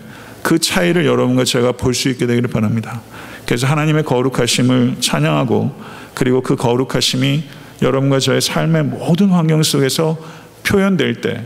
그 0.41 0.57
차이를 0.57 1.05
여러분과 1.05 1.43
제가 1.43 1.73
볼 1.73 1.93
수 1.93 2.07
있게 2.09 2.27
되기를 2.27 2.49
바랍니다. 2.49 3.01
그래서 3.45 3.67
하나님의 3.67 4.03
거룩하심을 4.03 4.97
찬양하고 5.01 5.75
그리고 6.13 6.41
그 6.41 6.55
거룩하심이 6.55 7.43
여러분과 7.81 8.19
저의 8.19 8.39
삶의 8.41 8.83
모든 8.85 9.29
환경 9.29 9.61
속에서 9.63 10.17
표현될 10.63 11.21
때 11.21 11.43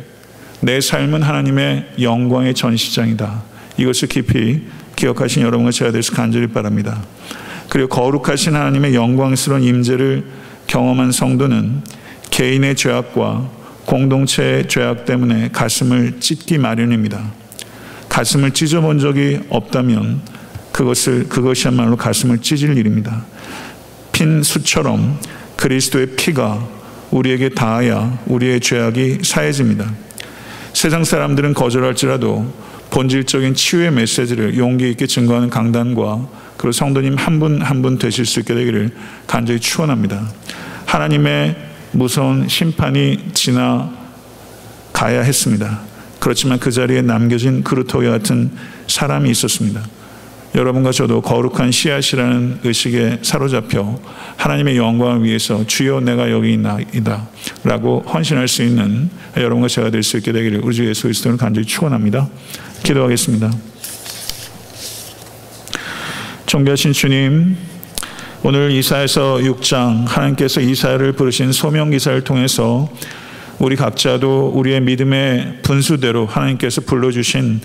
내 0.62 0.80
삶은 0.80 1.24
하나님의 1.24 1.93
영광의 2.01 2.53
전시장이다. 2.53 3.43
이것을 3.78 4.07
깊이 4.07 4.62
기억하신 4.95 5.41
여러분과 5.41 5.72
제가 5.72 5.91
되서 5.91 6.14
간절히 6.14 6.47
바랍니다. 6.47 7.01
그리고 7.70 7.89
거룩하신 7.89 8.55
하나님의 8.55 8.93
영광스러운 8.93 9.64
임재를 9.64 10.26
경험한 10.68 11.12
성도는 11.12 11.82
개인의 12.30 12.76
죄악과 12.76 13.49
공동체의 13.86 14.68
죄악 14.68 15.05
때문에 15.05 15.49
가슴을 15.51 16.20
찢기 16.20 16.57
마련입니다. 16.59 17.32
가슴을 18.09 18.51
찢어본 18.51 18.99
적이 18.99 19.39
없다면 19.49 20.22
그것을 20.72 21.28
그것이야말로 21.28 21.97
가슴을 21.97 22.39
찢을 22.39 22.78
일입니다. 22.78 23.26
핀 24.12 24.43
수처럼 24.43 25.20
그리스도의 25.55 26.16
피가 26.18 26.68
우리에게 27.09 27.49
닿아야 27.49 28.20
우리의 28.28 28.59
죄악이 28.59 29.20
사해집니다. 29.24 29.91
세상 30.74 31.03
사람들은 31.03 31.53
거절할지라도 31.53 32.51
본질적인 32.91 33.53
치유의 33.55 33.91
메시지를 33.91 34.57
용기 34.57 34.89
있게 34.91 35.07
증거하는 35.07 35.49
강단과 35.49 36.28
그리고 36.57 36.72
성도님 36.72 37.15
한 37.17 37.39
분 37.39 37.61
한 37.61 37.82
분 37.82 37.97
되실 37.97 38.26
수 38.26 38.39
있게 38.41 38.53
되기를 38.53 38.91
간절히 39.28 39.59
축원합니다. 39.59 40.28
하나님의 40.86 41.55
무서운 41.93 42.47
심판이 42.47 43.17
지나가야 43.34 43.91
했습니다. 45.24 45.80
그렇지만 46.19 46.59
그 46.59 46.72
자리에 46.72 47.01
남겨진 47.01 47.63
그루터기 47.63 48.07
같은 48.07 48.51
사람이 48.88 49.30
있었습니다. 49.32 49.82
여러분과 50.54 50.91
저도 50.91 51.22
거룩한 51.22 51.72
씨앗이라는 51.72 52.60
의식에 52.64 53.20
사로잡혀 53.22 53.97
하나님의 54.36 54.76
영광을 54.76 55.24
위해서 55.24 55.66
주여 55.66 56.02
내가 56.02 56.30
여기 56.30 56.54
있나이다 56.54 57.30
라고 57.64 58.02
헌신할 58.02 58.47
수 58.47 58.64
있는 58.64 59.10
여러분과 59.38 59.68
제가 59.70 59.89
될 59.89 60.04
수 60.04 60.18
있게 60.18 60.32
되기를 60.32 60.62
우리 60.64 60.76
주 60.76 60.88
예수 60.88 61.04
그리스도를 61.04 61.38
간절히 61.38 61.66
축원합니다. 61.66 62.28
기도하겠습니다. 62.84 63.52
존귀하신 66.47 66.91
주님 66.91 67.56
오늘 68.43 68.72
이사에서 68.72 69.36
6장 69.38 70.08
하나님께서 70.08 70.60
이사를 70.60 71.12
부르신 71.14 71.52
소명 71.52 71.91
기사를 71.91 72.20
통해서 72.24 72.89
우리 73.60 73.76
각자도 73.76 74.54
우리의 74.56 74.82
믿음의 74.82 75.60
분수대로 75.62 76.26
하나님께서 76.26 76.82
불러주신 76.82 77.62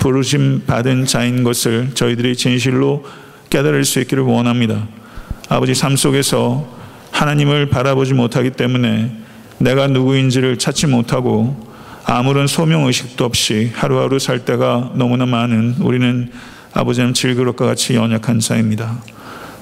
부르심 0.00 0.64
받은 0.66 1.04
자인 1.04 1.44
것을 1.44 1.90
저희들이 1.94 2.34
진실로 2.34 3.04
깨달을 3.50 3.84
수 3.84 4.00
있기를 4.00 4.24
원합니다. 4.24 4.88
아버지 5.48 5.74
삶 5.74 5.94
속에서 5.94 6.66
하나님을 7.12 7.68
바라보지 7.68 8.14
못하기 8.14 8.52
때문에 8.52 9.14
내가 9.58 9.88
누구인지를 9.88 10.58
찾지 10.58 10.86
못하고 10.86 11.68
아무런 12.06 12.46
소명 12.46 12.86
의식도 12.86 13.26
없이 13.26 13.70
하루하루 13.74 14.18
살 14.18 14.44
때가 14.46 14.92
너무나 14.94 15.26
많은 15.26 15.76
우리는 15.80 16.30
아버지는 16.72 17.12
질그릇과 17.12 17.66
같이 17.66 17.94
연약한 17.94 18.40
자입니다. 18.40 19.02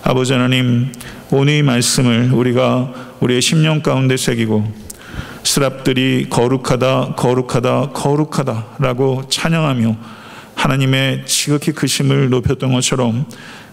아버지 0.05 0.35
하나님, 0.35 0.93
오늘 1.33 1.55
이 1.55 1.63
말씀을 1.63 2.31
우리가 2.33 2.93
우리의 3.19 3.43
심령 3.43 3.83
가운데 3.83 4.17
새기고 4.17 4.73
스랍들이 5.43 6.29
거룩하다, 6.31 7.15
거룩하다, 7.17 7.91
거룩하다라고 7.91 9.25
찬양하며 9.29 10.18
하나님의 10.59 11.23
지극히 11.25 11.71
크심을 11.71 12.31
높였던 12.31 12.73
것처럼 12.73 13.27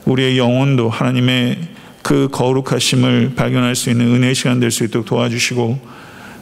우리의 0.06 0.38
영혼도 0.38 0.90
하나님의 0.90 1.58
그 2.04 2.30
거룩하심을 2.32 3.34
발견할 3.36 3.76
수 3.76 3.90
있는 3.90 4.06
은혜의 4.14 4.36
시간 4.36 4.60
될 4.60 4.70
수 4.70 4.84
있도록 4.84 5.08
도와주시고 5.08 5.80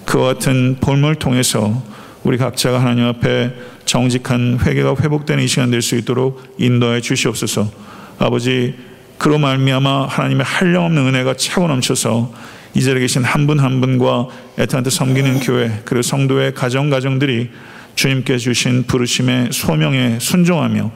그와 0.06 0.34
같은 0.34 0.76
볼을 0.82 1.16
통해서 1.16 1.82
우리 2.24 2.38
각자가 2.38 2.82
하나님 2.82 3.06
앞에 3.06 3.54
정직한 3.86 4.60
회개가 4.62 4.96
회복되는 5.00 5.42
이 5.42 5.48
시간 5.48 5.72
될 5.72 5.82
수 5.82 5.96
있도록 5.96 6.44
인도해 6.58 7.00
주시옵소서. 7.00 7.72
아버지 8.20 8.76
그로 9.18 9.38
말미암아 9.38 10.08
하나님의 10.08 10.46
한량없는 10.46 11.08
은혜가 11.08 11.36
차고 11.36 11.70
넘쳐서 11.70 12.34
이 12.74 12.82
자리에 12.84 13.00
계신 13.00 13.24
한 13.24 13.48
분한 13.48 13.80
분과 13.80 14.28
애타한테 14.60 14.90
섬기는 14.90 15.40
교회 15.40 15.82
그리고 15.86 16.02
성도의 16.02 16.54
가정 16.54 16.90
가정들이 16.90 17.50
주님께 17.96 18.38
주신 18.38 18.84
부르심의 18.84 19.52
소명에 19.52 20.20
순종하며 20.20 20.92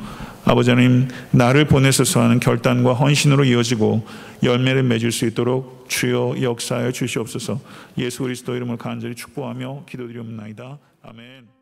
아버지 0.45 0.69
하나님 0.69 1.09
나를 1.31 1.65
보내소서 1.65 2.21
하는 2.21 2.39
결단과 2.39 2.93
헌신으로 2.93 3.43
이어지고 3.43 4.05
열매를 4.43 4.83
맺을 4.83 5.11
수 5.11 5.25
있도록 5.25 5.85
주여 5.89 6.35
역사하여 6.41 6.91
주시옵소서 6.91 7.59
예수 7.97 8.23
그리스도 8.23 8.55
이름을 8.55 8.77
간절히 8.77 9.15
축복하며 9.15 9.83
기도드리옵나이다 9.87 10.79
아멘. 11.03 11.57